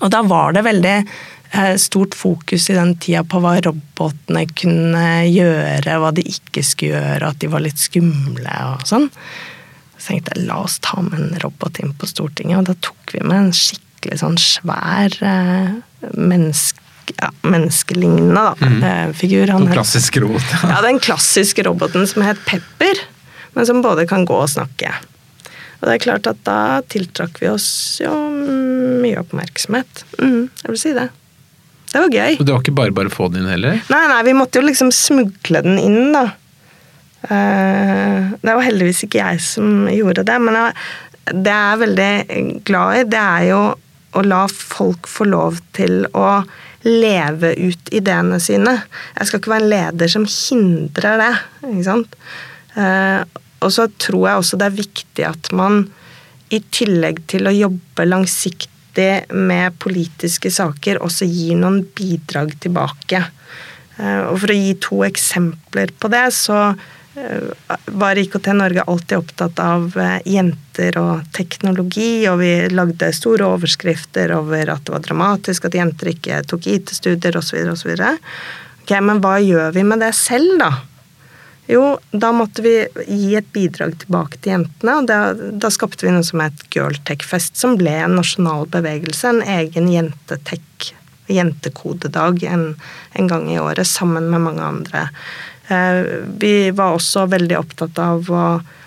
Og 0.00 0.08
da 0.12 0.22
var 0.26 0.54
det 0.56 0.64
veldig 0.66 0.94
eh, 0.96 1.74
stort 1.80 2.16
fokus 2.16 2.70
i 2.70 2.76
den 2.76 2.94
tida 3.02 3.22
på 3.28 3.40
hva 3.42 3.56
robotene 3.64 4.46
kunne 4.56 5.26
gjøre, 5.28 5.98
hva 6.00 6.12
de 6.16 6.24
ikke 6.30 6.64
skulle 6.66 6.96
gjøre, 6.96 7.28
at 7.28 7.42
de 7.42 7.52
var 7.52 7.64
litt 7.64 7.80
skumle 7.80 8.56
og 8.72 8.86
sånn. 8.88 9.10
Så 9.96 10.10
tenkte 10.10 10.36
jeg 10.36 10.48
la 10.48 10.62
oss 10.64 10.80
ta 10.84 11.00
med 11.04 11.20
en 11.20 11.38
robot 11.44 11.82
inn 11.82 11.94
på 11.96 12.08
Stortinget, 12.10 12.60
og 12.60 12.70
da 12.70 12.76
tok 12.88 13.14
vi 13.14 13.22
med 13.24 13.38
en 13.38 13.54
skikkelig 13.56 14.20
sånn 14.22 14.40
svær 14.40 15.20
eh, 15.24 15.78
menneske 16.16 16.84
ja, 17.14 17.28
menneskelignende 17.46 18.40
da, 18.42 18.54
mm. 18.58 19.12
Figur. 19.14 19.46
Han 19.54 19.68
den 19.68 19.76
klassiske 19.76 20.20
roboten. 20.24 20.70
ja, 20.72 20.80
den 20.82 20.98
klassiske 20.98 21.62
roboten 21.62 22.06
som 22.10 22.24
het 22.26 22.40
Pepper, 22.48 22.98
men 23.56 23.68
som 23.68 23.82
både 23.84 24.06
kan 24.08 24.26
gå 24.28 24.36
og 24.36 24.50
snakke. 24.52 24.92
Og 25.80 25.88
det 25.88 25.94
er 25.96 26.02
klart 26.04 26.28
at 26.30 26.40
da 26.46 26.80
tiltrakk 26.88 27.40
vi 27.42 27.50
oss 27.52 27.68
jo 28.02 28.12
mye 29.02 29.20
oppmerksomhet. 29.20 30.04
Mm, 30.20 30.48
jeg 30.62 30.72
vil 30.72 30.80
si 30.80 30.92
det. 30.96 31.08
Det 31.92 32.02
var 32.02 32.12
gøy. 32.12 32.38
Og 32.40 32.44
det 32.44 32.52
var 32.52 32.64
ikke 32.64 32.76
bare 32.76 32.96
bare 32.96 33.12
å 33.12 33.14
få 33.14 33.28
den 33.32 33.44
inn 33.44 33.52
heller? 33.52 33.78
Nei, 33.92 34.02
nei, 34.10 34.20
vi 34.26 34.36
måtte 34.36 34.60
jo 34.60 34.66
liksom 34.66 34.92
smugle 34.94 35.62
den 35.64 35.80
inn, 35.80 36.12
da. 36.16 36.26
Uh, 37.26 38.36
det 38.42 38.52
var 38.52 38.62
heldigvis 38.66 39.04
ikke 39.06 39.22
jeg 39.22 39.42
som 39.42 39.88
gjorde 39.90 40.26
det, 40.28 40.36
men 40.42 40.58
det 41.32 41.50
jeg 41.50 41.72
er 41.72 41.80
veldig 41.80 42.12
glad 42.68 43.00
i, 43.00 43.06
det 43.10 43.22
er 43.22 43.48
jo 43.48 43.62
å 44.16 44.22
la 44.24 44.44
folk 44.48 45.08
få 45.10 45.26
lov 45.28 45.58
til 45.76 46.04
å 46.16 46.28
leve 46.86 47.50
ut 47.58 47.90
ideene 47.94 48.38
sine. 48.42 48.76
Jeg 49.16 49.28
skal 49.28 49.42
ikke 49.42 49.52
være 49.56 49.64
en 49.64 49.72
leder 49.72 50.12
som 50.12 50.28
hindrer 50.28 51.18
det. 51.20 51.32
ikke 51.72 51.88
sant? 51.88 52.16
Og 53.64 53.72
så 53.72 53.88
tror 54.00 54.28
jeg 54.28 54.42
også 54.42 54.60
det 54.60 54.68
er 54.68 54.80
viktig 54.80 55.26
at 55.28 55.52
man 55.56 55.86
i 56.54 56.60
tillegg 56.70 57.24
til 57.30 57.48
å 57.48 57.54
jobbe 57.54 58.06
langsiktig 58.06 59.26
med 59.34 59.76
politiske 59.82 60.50
saker, 60.52 61.02
også 61.04 61.26
gir 61.28 61.58
noen 61.60 61.82
bidrag 61.96 62.54
tilbake. 62.62 63.24
Uh, 63.96 64.28
og 64.30 64.38
for 64.42 64.52
å 64.52 64.56
gi 64.56 64.76
to 64.84 65.00
eksempler 65.06 65.92
på 66.00 66.10
det, 66.12 66.28
så 66.36 66.60
Eh, 67.16 67.76
var 67.86 68.18
IKT 68.18 68.46
Norge 68.46 68.82
alltid 68.82 69.18
opptatt 69.18 69.58
av 69.58 69.94
eh, 69.98 70.18
jenter 70.24 70.98
og 71.00 71.30
teknologi, 71.32 72.26
og 72.28 72.42
vi 72.42 72.50
lagde 72.68 73.08
store 73.16 73.46
overskrifter 73.54 74.34
over 74.36 74.68
at 74.74 74.84
det 74.84 74.92
var 74.92 75.04
dramatisk 75.06 75.64
at 75.64 75.78
jenter 75.78 76.10
ikke 76.12 76.42
tok 76.50 76.68
IT-studier 76.74 77.38
osv. 77.40 77.62
osv. 77.72 77.94
Ok, 78.82 78.92
men 79.00 79.22
hva 79.24 79.38
gjør 79.40 79.72
vi 79.72 79.86
med 79.88 80.04
det 80.04 80.12
selv, 80.18 80.58
da? 80.60 80.70
Jo, 81.66 81.96
da 82.10 82.30
måtte 82.32 82.62
vi 82.62 82.74
gi 83.10 83.32
et 83.38 83.48
bidrag 83.54 83.96
tilbake 83.98 84.38
til 84.38 84.52
jentene, 84.52 85.00
og 85.00 85.08
da, 85.10 85.18
da 85.34 85.70
skapte 85.74 86.06
vi 86.06 86.12
noe 86.14 86.26
som 86.26 86.42
het 86.44 86.62
Girltech-fest, 86.70 87.56
som 87.58 87.74
ble 87.80 87.90
en 88.04 88.14
nasjonal 88.20 88.68
bevegelse, 88.70 89.32
en 89.32 89.42
egen 89.56 89.90
jentetech, 89.90 90.92
jentekodedag 91.26 92.44
en, 92.46 92.68
en 93.18 93.30
gang 93.32 93.50
i 93.50 93.58
året, 93.58 93.88
sammen 93.90 94.30
med 94.30 94.44
mange 94.46 94.62
andre. 94.62 95.08
Eh, 95.66 96.02
vi 96.38 96.54
var 96.70 96.94
også 96.94 97.26
veldig 97.34 97.58
opptatt 97.58 97.98
av 97.98 98.30
å 98.30 98.46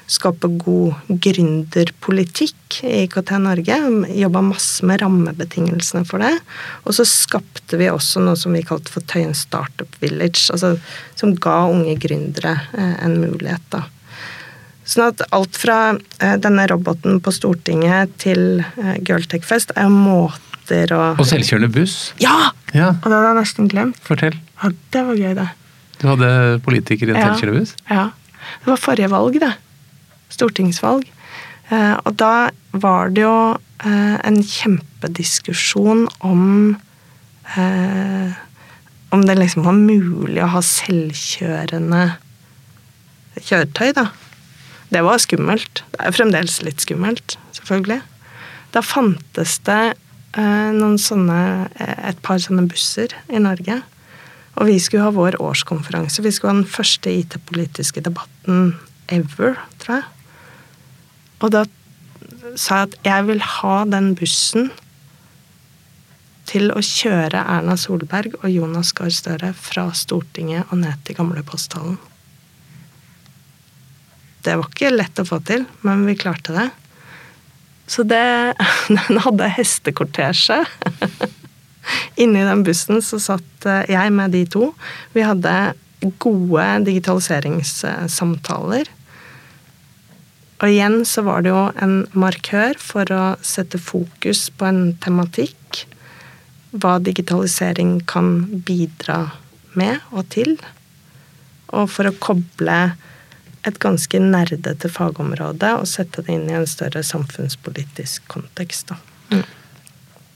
skape 0.10 0.50
god 0.62 0.93
gründerpolitikk 1.08 2.80
i 2.84 3.04
IKT 3.04 3.32
Norge. 3.41 3.78
Jobba 4.17 4.41
masse 4.41 4.86
med 4.86 5.02
rammebetingelsene 5.04 6.02
for 6.08 6.24
det. 6.24 6.34
Og 6.89 6.98
så 6.98 7.06
skapte 7.08 7.78
vi 7.80 7.91
også 7.91 8.24
noe 8.24 8.39
som 8.39 8.56
vi 8.58 8.63
kalte 8.65 8.91
for 8.93 9.06
Tøyen 9.10 9.36
Startup 9.38 10.00
Village. 10.02 10.48
Altså, 10.54 10.76
som 11.19 11.36
ga 11.38 11.62
unge 11.69 11.95
gründere 12.02 12.58
eh, 12.74 12.95
en 13.06 13.19
mulighet. 13.22 13.63
da. 13.74 13.86
Sånn 14.89 15.12
at 15.12 15.22
alt 15.36 15.62
fra 15.62 15.80
eh, 15.93 16.36
denne 16.41 16.65
roboten 16.72 17.22
på 17.22 17.34
Stortinget 17.36 18.17
til 18.22 18.63
Girltech-fest 19.06 19.76
er 19.78 19.93
måter 19.93 20.93
å 20.95 21.13
Og 21.19 21.26
selvkjørende 21.30 21.69
buss? 21.74 22.15
Ja! 22.22 22.52
ja! 22.74 22.95
Og 22.98 23.06
det 23.06 23.13
hadde 23.13 23.30
jeg 23.30 23.41
nesten 23.43 23.69
glemt. 23.69 24.02
Fortell. 24.06 24.38
Ja, 24.58 24.74
det 24.95 25.06
var 25.06 25.22
gøy, 25.22 25.34
det. 25.38 25.50
Du 26.00 26.08
hadde 26.10 26.30
politiker 26.65 27.12
i 27.12 27.13
en 27.13 27.19
ja. 27.22 27.65
Ja. 27.89 28.06
Det 28.63 28.72
var 28.72 28.80
forrige 28.82 29.10
valg, 29.12 29.38
det. 29.41 29.54
Stortingsvalg. 30.34 31.08
Eh, 31.70 31.96
og 32.04 32.15
da 32.22 32.50
var 32.72 33.12
det 33.13 33.26
jo 33.26 33.36
eh, 33.86 34.18
en 34.26 34.39
kjempediskusjon 34.42 36.08
om 36.26 36.46
eh, 37.58 38.38
Om 39.10 39.24
det 39.26 39.39
liksom 39.39 39.63
var 39.65 39.74
mulig 39.74 40.38
å 40.46 40.52
ha 40.54 40.60
selvkjørende 40.62 42.02
kjøretøy, 43.42 43.88
da. 43.98 44.04
Det 44.94 45.02
var 45.02 45.18
skummelt. 45.18 45.82
Det 45.89 45.98
er 45.98 46.12
jo 46.12 46.18
fremdeles 46.20 46.60
litt 46.62 46.84
skummelt, 46.86 47.34
selvfølgelig. 47.58 48.04
Da 48.70 48.84
fantes 48.86 49.56
det 49.65 49.96
noen 50.38 51.00
sånne, 51.02 51.39
et 51.82 52.22
par 52.22 52.38
sånne 52.38 52.68
busser 52.70 53.18
i 53.34 53.42
Norge 53.42 53.80
og 54.60 54.68
vi 54.68 54.76
skulle 54.82 55.06
ha 55.08 55.15
vår 55.15 55.39
årskonferanse. 55.39 56.24
Vi 56.24 56.32
skulle 56.36 56.54
ha 56.54 56.60
den 56.60 56.70
første 56.70 57.12
IT-politiske 57.22 58.04
debatten 58.04 58.74
ever, 59.08 59.56
tror 59.80 60.00
jeg. 60.00 60.08
Og 61.39 61.52
da 61.54 61.65
sa 62.60 62.82
jeg 62.82 62.89
at 62.89 62.95
jeg 63.08 63.28
vil 63.30 63.41
ha 63.60 63.75
den 63.88 64.13
bussen 64.17 64.71
til 66.49 66.71
å 66.73 66.82
kjøre 66.84 67.43
Erna 67.43 67.75
Solberg 67.78 68.36
og 68.41 68.49
Jonas 68.49 68.91
Gahr 68.97 69.12
Støre 69.13 69.54
fra 69.58 69.89
Stortinget 69.95 70.71
og 70.73 70.78
ned 70.82 70.97
til 71.06 71.15
gamle 71.19 71.43
posthallen. 71.45 71.99
Det 74.43 74.56
var 74.56 74.67
ikke 74.71 74.95
lett 74.95 75.19
å 75.19 75.28
få 75.28 75.39
til, 75.45 75.65
men 75.86 76.06
vi 76.08 76.15
klarte 76.17 76.56
det. 76.56 76.69
Så 77.89 78.04
det 78.08 78.56
Den 78.95 79.19
hadde 79.25 79.54
hestekortesje. 79.58 80.63
Inni 82.21 82.41
den 82.45 82.63
bussen 82.65 83.02
så 83.06 83.19
satt 83.21 83.65
eh, 83.65 83.89
jeg 83.89 84.12
med 84.13 84.32
de 84.36 84.45
to. 84.49 84.73
Vi 85.15 85.21
hadde 85.25 85.73
gode 86.21 86.65
digitaliseringssamtaler. 86.88 88.86
Og 90.60 90.67
igjen 90.67 91.04
så 91.08 91.24
var 91.24 91.43
det 91.43 91.54
jo 91.54 91.67
en 91.80 92.02
markør 92.19 92.76
for 92.84 93.08
å 93.15 93.24
sette 93.45 93.80
fokus 93.80 94.50
på 94.52 94.67
en 94.67 94.82
tematikk. 95.04 95.86
Hva 96.76 96.98
digitalisering 97.02 98.02
kan 98.10 98.43
bidra 98.67 99.22
med 99.80 100.04
og 100.12 100.28
til. 100.36 100.58
Og 101.72 101.88
for 101.93 102.10
å 102.10 102.17
koble 102.19 102.80
et 103.67 103.80
ganske 103.80 104.19
nerdete 104.24 104.91
fagområde 104.91 105.72
og 105.80 105.88
sette 105.89 106.24
det 106.26 106.36
inn 106.36 106.50
i 106.52 106.58
en 106.58 106.67
større 106.67 107.04
samfunnspolitisk 107.06 108.28
kontekst. 108.32 108.93
Mm. 109.32 109.45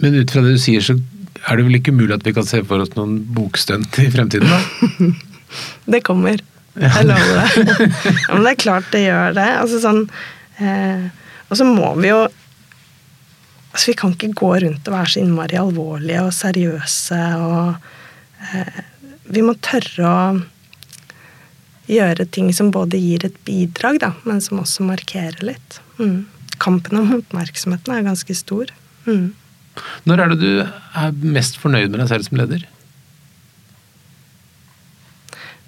Men 0.04 0.18
ut 0.20 0.32
fra 0.32 0.44
det 0.44 0.56
du 0.56 0.62
sier, 0.62 0.84
så 0.84 0.98
er 1.44 1.60
det 1.60 1.68
vel 1.68 1.80
ikke 1.80 1.96
mulig 1.96 2.16
at 2.16 2.26
vi 2.28 2.36
kan 2.36 2.48
se 2.48 2.62
for 2.68 2.84
oss 2.84 2.96
noen 2.98 3.20
bokstunt 3.36 4.00
i 4.04 4.10
fremtiden, 4.14 4.48
da? 4.48 5.12
det 5.96 6.04
kommer. 6.08 6.44
Jeg 6.80 7.06
lover 7.06 7.36
det. 7.40 7.90
ja, 8.08 8.30
men 8.34 8.46
det 8.46 8.54
er 8.54 8.62
klart 8.64 8.88
det 8.94 9.04
gjør 9.06 9.36
det. 9.38 9.50
Altså 9.62 9.82
sånn 9.84 10.00
eh, 10.58 11.04
Og 11.50 11.60
så 11.60 11.68
må 11.68 11.92
vi 12.00 12.10
jo 12.14 12.24
Altså, 13.74 13.88
vi 13.90 13.96
kan 13.98 14.12
ikke 14.14 14.36
gå 14.38 14.50
rundt 14.62 14.86
og 14.90 14.94
være 14.94 15.10
så 15.10 15.22
innmari 15.24 15.58
alvorlige 15.58 16.22
og 16.28 16.34
seriøse 16.38 17.22
og 17.42 18.52
eh, 18.54 18.82
Vi 19.34 19.42
må 19.46 19.56
tørre 19.66 20.10
å 20.10 20.20
gjøre 21.90 22.28
ting 22.30 22.52
som 22.54 22.70
både 22.72 23.00
gir 23.02 23.26
et 23.26 23.40
bidrag, 23.48 23.98
da, 24.00 24.12
men 24.30 24.38
som 24.46 24.62
også 24.62 24.86
markerer 24.88 25.42
litt. 25.44 25.80
Mm. 25.98 26.22
Kampen 26.64 27.00
om 27.02 27.10
oppmerksomheten 27.18 27.92
er 27.96 28.06
ganske 28.06 28.36
stor. 28.38 28.70
Mm. 29.04 29.34
Når 30.08 30.22
er 30.24 30.32
det 30.32 30.38
du 30.40 30.62
er 30.62 31.18
mest 31.26 31.58
fornøyd 31.60 31.90
med 31.90 32.04
deg 32.04 32.12
selv 32.14 32.30
som 32.30 32.40
leder? 32.40 32.64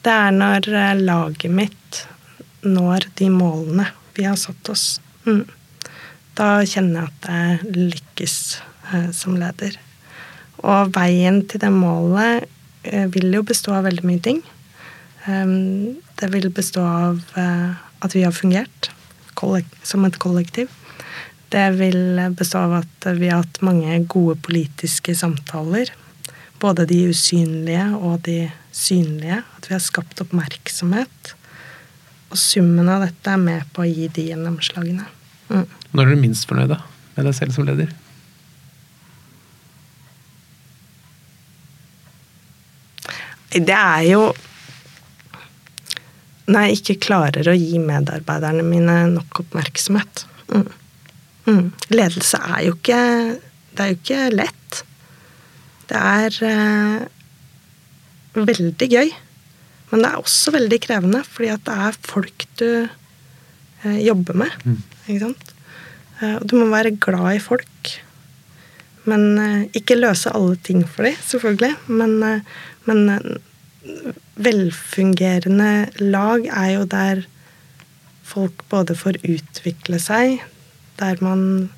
Det 0.05 0.13
er 0.13 0.35
når 0.35 0.67
eh, 0.69 0.97
laget 1.01 1.49
mitt 1.49 2.01
når 2.65 3.07
de 3.17 3.29
målene 3.33 3.87
vi 4.15 4.25
har 4.25 4.37
satt 4.39 4.69
oss. 4.69 4.99
Mm. 5.25 5.45
Da 6.37 6.49
kjenner 6.67 7.05
jeg 7.05 7.11
at 7.11 7.29
jeg 7.31 7.75
lykkes 7.93 8.35
eh, 8.93 9.09
som 9.15 9.37
leder. 9.39 9.77
Og 10.65 10.91
veien 10.95 11.41
til 11.49 11.61
det 11.63 11.71
målet 11.73 12.45
eh, 12.83 13.07
vil 13.13 13.33
jo 13.37 13.43
bestå 13.47 13.75
av 13.77 13.87
veldig 13.87 14.05
mye 14.07 14.23
ting. 14.23 14.41
Um, 15.25 15.97
det 16.19 16.29
vil 16.35 16.51
bestå 16.53 16.83
av 16.85 17.21
eh, 17.39 17.71
at 18.05 18.13
vi 18.13 18.25
har 18.25 18.35
fungert 18.35 18.91
som 19.85 20.05
et 20.07 20.17
kollektiv. 20.21 20.69
Det 21.53 21.65
vil 21.77 22.21
bestå 22.33 22.63
av 22.65 22.79
at 22.79 23.07
vi 23.19 23.29
har 23.29 23.43
hatt 23.43 23.59
mange 23.65 23.97
gode 24.09 24.39
politiske 24.45 25.13
samtaler. 25.17 25.91
Både 26.61 26.85
de 26.89 27.01
usynlige 27.11 27.87
og 27.97 28.21
de 28.27 28.51
synlige. 28.75 29.41
At 29.57 29.69
vi 29.69 29.75
har 29.75 29.83
skapt 29.83 30.21
oppmerksomhet. 30.23 31.35
Og 32.31 32.39
summen 32.39 32.89
av 32.91 33.05
dette 33.05 33.31
er 33.35 33.41
med 33.41 33.67
på 33.75 33.83
å 33.83 33.89
gi 33.89 34.07
de 34.15 34.29
gjennomslagene. 34.31 35.05
Mm. 35.51 35.67
Når 35.93 36.03
er 36.03 36.15
du 36.15 36.23
minst 36.23 36.49
fornøyd 36.49 36.73
da, 36.73 36.81
med 37.15 37.29
deg 37.29 37.37
selv 37.37 37.55
som 37.55 37.67
leder? 37.67 37.93
Det 43.55 43.71
er 43.71 44.01
jo 44.09 44.23
når 46.51 46.67
jeg 46.67 46.79
ikke 46.79 47.01
klarer 47.07 47.47
å 47.49 47.55
gi 47.57 47.79
medarbeiderne 47.81 48.65
mine 48.65 48.97
nok 49.15 49.41
oppmerksomhet. 49.45 50.25
Mm. 50.53 50.67
Mm. 51.45 51.65
Ledelse 51.93 52.39
er 52.41 52.61
jo 52.65 52.75
ikke 52.77 52.99
Det 53.75 53.83
er 53.83 53.89
jo 53.91 53.97
ikke 53.99 54.19
lett. 54.33 54.64
Det 55.89 55.99
er 55.99 56.39
eh, 56.49 57.05
veldig 58.35 58.89
gøy. 58.91 59.11
Men 59.91 60.01
det 60.01 60.09
er 60.09 60.21
også 60.21 60.53
veldig 60.55 60.79
krevende, 60.83 61.21
fordi 61.27 61.51
at 61.53 61.65
det 61.67 61.75
er 61.87 61.99
folk 62.07 62.47
du 62.59 62.69
eh, 62.87 63.99
jobber 64.05 64.41
med. 64.45 64.57
Mm. 64.65 64.81
Ikke 65.05 65.21
sant? 65.27 65.53
Eh, 66.19 66.35
og 66.39 66.47
du 66.49 66.57
må 66.59 66.69
være 66.73 66.95
glad 66.97 67.37
i 67.37 67.43
folk. 67.43 67.93
Men 69.09 69.37
eh, 69.41 69.67
ikke 69.77 69.99
løse 69.99 70.33
alle 70.33 70.57
ting 70.65 70.81
for 70.87 71.07
dem, 71.07 71.17
selvfølgelig. 71.29 71.75
Men, 71.87 72.17
eh, 72.25 72.41
men 72.89 73.09
eh, 73.13 74.11
velfungerende 74.41 75.71
lag 76.01 76.49
er 76.49 76.69
jo 76.73 76.85
der 76.89 77.25
folk 78.25 78.65
både 78.71 78.97
får 78.97 79.21
utvikle 79.21 80.01
seg, 80.01 80.39
der 80.97 81.19
man 81.21 81.69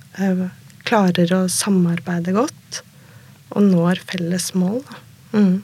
klarer 0.87 1.33
å 1.35 1.41
samarbeide 1.51 2.31
godt 2.33 2.79
og 3.57 3.65
når 3.65 4.03
felles 4.05 4.51
mål. 4.57 4.83
Mm. 5.33 5.57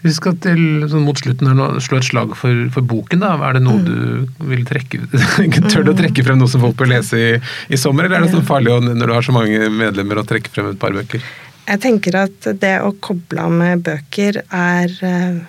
Vi 0.00 0.12
skal 0.16 0.36
til, 0.40 0.60
sånn 0.90 1.04
mot 1.04 1.18
slutten 1.18 1.50
her 1.50 1.56
nå, 1.56 1.66
slå 1.84 2.00
et 2.00 2.08
slag 2.08 2.32
for, 2.38 2.64
for 2.74 2.86
boken. 2.86 3.20
da. 3.22 3.34
Er 3.46 3.58
det 3.58 3.62
noe 3.66 3.82
mm. 3.82 3.86
du 3.86 4.48
vil 4.50 4.64
trekke 4.68 5.02
Tør 5.70 5.84
du 5.86 5.92
å 5.92 5.98
trekke 5.98 6.24
frem 6.26 6.40
noe 6.40 6.50
som 6.50 6.64
folk 6.64 6.78
bør 6.80 6.92
lese 6.94 7.20
i, 7.20 7.30
i 7.68 7.80
sommer, 7.80 8.08
eller 8.08 8.20
er 8.20 8.26
det 8.26 8.34
så 8.34 8.42
farlig 8.46 8.78
når 8.88 9.04
du 9.04 9.14
har 9.14 9.26
så 9.26 9.36
mange 9.36 9.70
medlemmer 9.74 10.22
å 10.22 10.26
trekke 10.26 10.52
frem 10.52 10.72
et 10.72 10.80
par 10.80 10.96
bøker? 10.96 11.24
Jeg 11.70 11.82
tenker 11.84 12.16
at 12.24 12.50
det 12.58 12.74
å 12.82 12.94
koble 13.04 13.44
av 13.44 13.54
med 13.54 13.84
bøker 13.86 14.40
er 14.42 14.94
uh, 15.04 15.40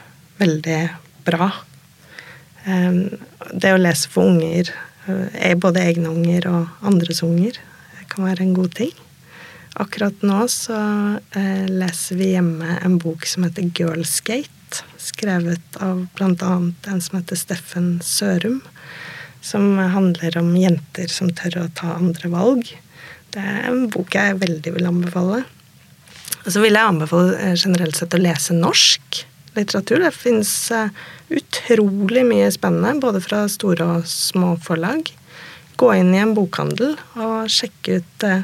veldig 0.41 0.81
bra. 1.25 1.47
Um, 2.67 3.07
det 3.57 3.71
å 3.73 3.79
lese 3.81 4.11
for 4.11 4.29
unger, 4.29 4.69
uh, 5.07 5.55
både 5.57 5.87
egne 5.87 6.11
unger 6.11 6.45
og 6.51 6.89
andres 6.91 7.23
unger, 7.25 7.57
kan 8.11 8.27
være 8.27 8.43
en 8.43 8.53
god 8.57 8.75
ting. 8.75 8.91
Akkurat 9.79 10.23
nå 10.25 10.45
så 10.51 10.77
eh, 11.37 11.67
leser 11.71 12.19
vi 12.19 12.33
hjemme 12.33 12.75
en 12.83 12.97
bok 12.99 13.23
som 13.29 13.45
heter 13.47 13.69
Girlskate, 13.77 14.83
skrevet 14.99 15.79
av 15.79 16.03
bl.a. 16.17 16.51
en 16.91 17.01
som 17.01 17.17
heter 17.19 17.39
Steffen 17.39 17.93
Sørum. 18.03 18.59
Som 19.41 19.79
handler 19.79 20.35
om 20.37 20.51
jenter 20.59 21.09
som 21.09 21.31
tør 21.33 21.63
å 21.63 21.69
ta 21.73 21.95
andre 21.95 22.29
valg. 22.29 22.67
Det 23.33 23.41
er 23.41 23.71
en 23.71 23.87
bok 23.89 24.13
jeg 24.13 24.37
veldig 24.41 24.75
vil 24.75 24.89
anbefale. 24.89 25.41
Og 26.43 26.49
så 26.51 26.61
vil 26.61 26.75
jeg 26.75 26.91
anbefale 26.91 27.37
eh, 27.39 27.55
generelt 27.55 27.97
sett 27.97 28.15
å 28.17 28.21
lese 28.21 28.55
norsk 28.57 29.23
litteratur. 29.55 30.03
Det 30.03 30.13
fins 30.15 30.51
eh, 30.75 30.91
utrolig 31.31 32.25
mye 32.27 32.51
spennende, 32.53 32.99
både 33.03 33.21
fra 33.23 33.45
store 33.51 33.87
og 33.97 34.09
små 34.09 34.55
forlag. 34.63 35.13
Gå 35.79 35.93
inn 35.97 36.11
i 36.13 36.21
en 36.21 36.35
bokhandel 36.37 36.97
og 37.17 37.49
sjekke 37.51 38.01
ut 38.01 38.27
eh, 38.27 38.43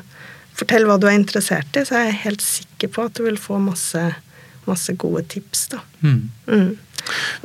Fortell 0.57 0.87
hva 0.89 0.97
du 0.97 1.07
er 1.09 1.17
interessert 1.17 1.77
i, 1.77 1.85
så 1.85 1.99
er 1.99 2.09
jeg 2.09 2.23
helt 2.23 2.45
sikker 2.45 2.91
på 2.93 3.05
at 3.07 3.17
du 3.17 3.25
vil 3.27 3.37
få 3.41 3.59
masse, 3.61 4.01
masse 4.65 4.95
gode 4.99 5.23
tips. 5.29 5.67
da. 5.73 5.83
Mm. 6.01 6.31
Mm. 6.47 6.71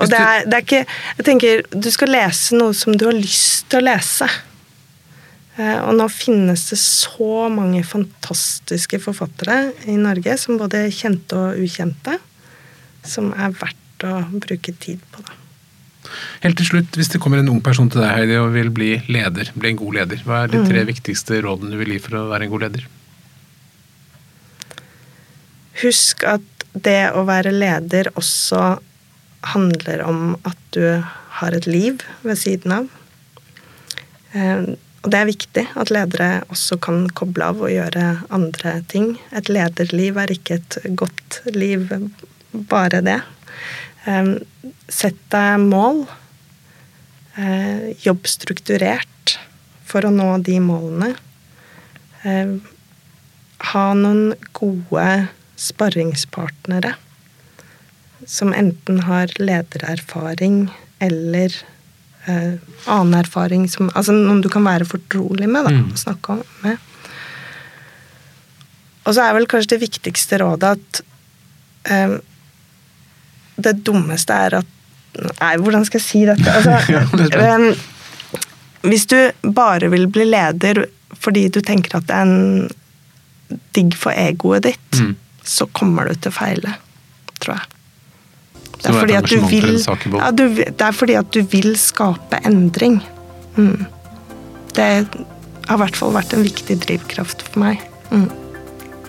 Og 0.01 0.09
det 0.11 0.19
er, 0.19 0.47
det 0.49 0.57
er 0.57 0.65
ikke 0.65 0.81
Jeg 1.19 1.27
tenker, 1.27 1.61
du 1.71 1.91
skal 1.95 2.11
lese 2.11 2.57
noe 2.57 2.75
som 2.75 2.97
du 2.97 3.05
har 3.07 3.15
lyst 3.15 3.69
til 3.71 3.83
å 3.83 3.87
lese. 3.91 4.29
Eh, 5.61 5.79
og 5.85 5.93
nå 5.99 6.09
finnes 6.13 6.65
det 6.71 6.79
så 6.81 7.49
mange 7.53 7.83
fantastiske 7.85 9.01
forfattere 9.05 9.59
i 9.93 9.99
Norge, 10.01 10.39
som 10.41 10.59
både 10.61 10.87
kjente 10.95 11.37
og 11.37 11.61
ukjente, 11.61 12.17
som 13.05 13.31
er 13.37 13.53
verdt 13.61 14.09
å 14.09 14.17
bruke 14.33 14.73
tid 14.73 15.05
på. 15.13 15.23
da. 15.27 15.37
Helt 16.43 16.59
til 16.59 16.67
slutt, 16.67 16.97
hvis 16.99 17.13
det 17.13 17.21
kommer 17.23 17.39
en 17.39 17.51
ung 17.53 17.61
person 17.65 17.91
til 17.93 18.03
deg 18.03 18.17
Heidi, 18.17 18.41
og 18.41 18.51
vil 18.57 18.73
bli 18.75 18.91
leder, 19.13 19.53
bli 19.55 19.71
en 19.71 19.79
god 19.79 20.01
leder, 20.01 20.25
hva 20.27 20.43
er 20.43 20.53
de 20.55 20.65
tre 20.65 20.83
mm. 20.83 20.89
viktigste 20.89 21.39
rådene 21.45 21.73
du 21.73 21.79
vil 21.79 21.95
gi 21.95 22.03
for 22.03 22.19
å 22.19 22.27
være 22.33 22.49
en 22.49 22.53
god 22.55 22.67
leder? 22.67 22.89
Husk 25.83 26.23
at 26.29 26.67
det 26.73 27.11
å 27.13 27.25
være 27.27 27.53
leder 27.55 28.13
også 28.15 28.77
handler 29.53 30.03
om 30.07 30.37
at 30.47 30.59
du 30.77 31.03
har 31.39 31.57
et 31.57 31.67
liv 31.67 32.03
ved 32.23 32.39
siden 32.39 32.75
av. 32.77 32.89
Eh, 34.33 34.73
og 35.03 35.11
det 35.11 35.19
er 35.19 35.27
viktig 35.27 35.65
at 35.83 35.91
ledere 35.91 36.31
også 36.55 36.79
kan 36.83 37.09
koble 37.19 37.49
av 37.51 37.63
og 37.65 37.73
gjøre 37.73 38.05
andre 38.31 38.77
ting. 38.93 39.17
Et 39.35 39.51
lederliv 39.51 40.21
er 40.23 40.31
ikke 40.31 40.61
et 40.61 40.79
godt 40.95 41.41
liv, 41.57 41.91
bare 42.71 43.03
det. 43.03 43.19
Ehm, 44.07 44.37
sett 44.87 45.19
deg 45.35 45.59
mål. 45.67 46.05
Eh, 47.35 47.91
jobb 48.07 48.31
strukturert 48.31 49.37
for 49.89 50.07
å 50.07 50.15
nå 50.15 50.37
de 50.47 50.61
målene. 50.63 51.17
Ha 52.23 53.87
noen 53.99 54.37
gode 54.55 55.07
sparringspartnere 55.63 56.95
som 58.27 58.53
enten 58.55 59.01
har 59.07 59.31
ledererfaring 59.39 60.71
eller 60.99 61.55
eh, 62.27 62.55
annen 62.87 63.15
erfaring 63.19 63.69
som 63.69 63.91
Altså 63.95 64.15
noen 64.15 64.43
du 64.43 64.49
kan 64.53 64.65
være 64.67 64.87
fortrolig 64.87 65.49
med, 65.51 65.67
da, 65.67 65.75
mm. 65.75 65.95
snakke 65.99 66.37
om 66.37 66.43
med. 66.63 66.77
Og 69.03 69.17
så 69.17 69.25
er 69.25 69.35
vel 69.35 69.49
kanskje 69.51 69.75
det 69.75 69.83
viktigste 69.83 70.39
rådet 70.43 70.77
at 70.77 71.03
eh, 71.91 72.15
Det 73.57 73.75
dummeste 73.87 74.39
er 74.47 74.61
at 74.63 74.79
Nei, 75.13 75.57
hvordan 75.61 75.83
skal 75.85 76.01
jeg 76.01 76.07
si 76.07 76.23
dette? 76.25 76.53
Altså, 76.57 76.79
um, 77.37 77.67
hvis 78.89 79.05
du 79.11 79.19
bare 79.55 79.91
vil 79.93 80.07
bli 80.09 80.25
leder 80.25 80.87
fordi 81.23 81.45
du 81.53 81.61
tenker 81.61 81.99
at 81.99 82.07
det 82.09 82.17
er 82.17 82.31
en 82.31 82.71
digg 83.77 83.93
for 83.99 84.17
egoet 84.17 84.65
ditt, 84.65 84.97
mm. 84.97 85.13
Så 85.45 85.67
kommer 85.75 86.09
du 86.09 86.17
til 86.17 86.33
å 86.33 86.37
feile, 86.37 86.77
tror 87.41 87.59
jeg. 87.59 87.79
Det 88.83 88.91
er, 88.91 88.97
fordi 88.99 89.15
at 89.15 89.29
du 89.31 89.39
vil, 89.47 89.77
ja, 90.19 90.31
du, 90.35 90.47
det 90.59 90.83
er 90.83 90.95
fordi 90.97 91.15
at 91.15 91.29
du 91.35 91.43
vil 91.53 91.77
skape 91.79 92.41
endring. 92.49 92.99
Mm. 93.55 93.85
Det 94.75 94.87
har 95.69 95.77
i 95.77 95.81
hvert 95.85 95.99
fall 95.99 96.15
vært 96.17 96.35
en 96.35 96.43
viktig 96.43 96.81
drivkraft 96.83 97.45
for 97.47 97.63
meg. 97.63 97.83
Mm. 98.11 98.27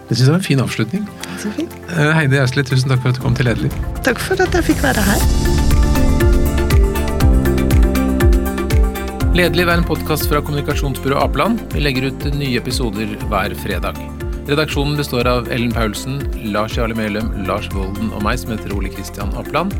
Det 0.10 0.18
syns 0.20 0.28
jeg 0.28 0.34
var 0.34 0.42
en 0.42 0.46
fin 0.46 0.62
avslutning. 0.62 1.08
Eh, 1.44 2.12
Heidi 2.14 2.38
Ausli, 2.38 2.66
tusen 2.68 2.92
takk 2.92 3.02
for 3.02 3.14
at 3.14 3.18
du 3.18 3.24
kom 3.24 3.38
til 3.38 3.50
Lederliv. 3.50 3.74
Takk 4.06 4.22
for 4.22 4.38
at 4.46 4.54
jeg 4.60 4.70
fikk 4.70 4.84
være 4.86 5.06
her. 5.10 5.26
Lederliv 9.34 9.72
er 9.72 9.80
en 9.80 9.88
podkast 9.88 10.30
fra 10.30 10.44
kommunikasjonsbyrået 10.46 11.24
Apeland. 11.24 11.64
Vi 11.74 11.82
legger 11.82 12.12
ut 12.12 12.28
nye 12.38 12.60
episoder 12.62 13.18
hver 13.32 13.58
fredag. 13.64 13.98
Redaksjonen 14.48 14.98
består 14.98 15.28
av 15.28 15.52
Ellen 15.52 15.72
Paulsen, 15.72 16.20
Lars 16.44 16.78
Jarle 16.78 16.96
Melum, 16.96 17.32
Lars 17.48 17.70
Volden 17.72 18.12
og 18.12 18.26
meg, 18.26 18.42
som 18.42 18.52
heter 18.52 18.76
Ole 18.76 18.92
Kristian 18.92 19.32
Apland. 19.40 19.76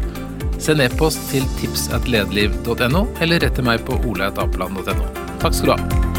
Send 0.64 0.84
e-post 0.86 1.20
til 1.34 1.44
tipsatledeliv.no, 1.60 3.06
eller 3.20 3.44
rett 3.44 3.60
til 3.60 3.68
meg 3.68 3.84
på 3.84 4.00
oleatapeland.no. 4.08 5.14
Takk 5.44 5.60
skal 5.60 5.74
du 5.74 5.76
ha. 5.76 6.13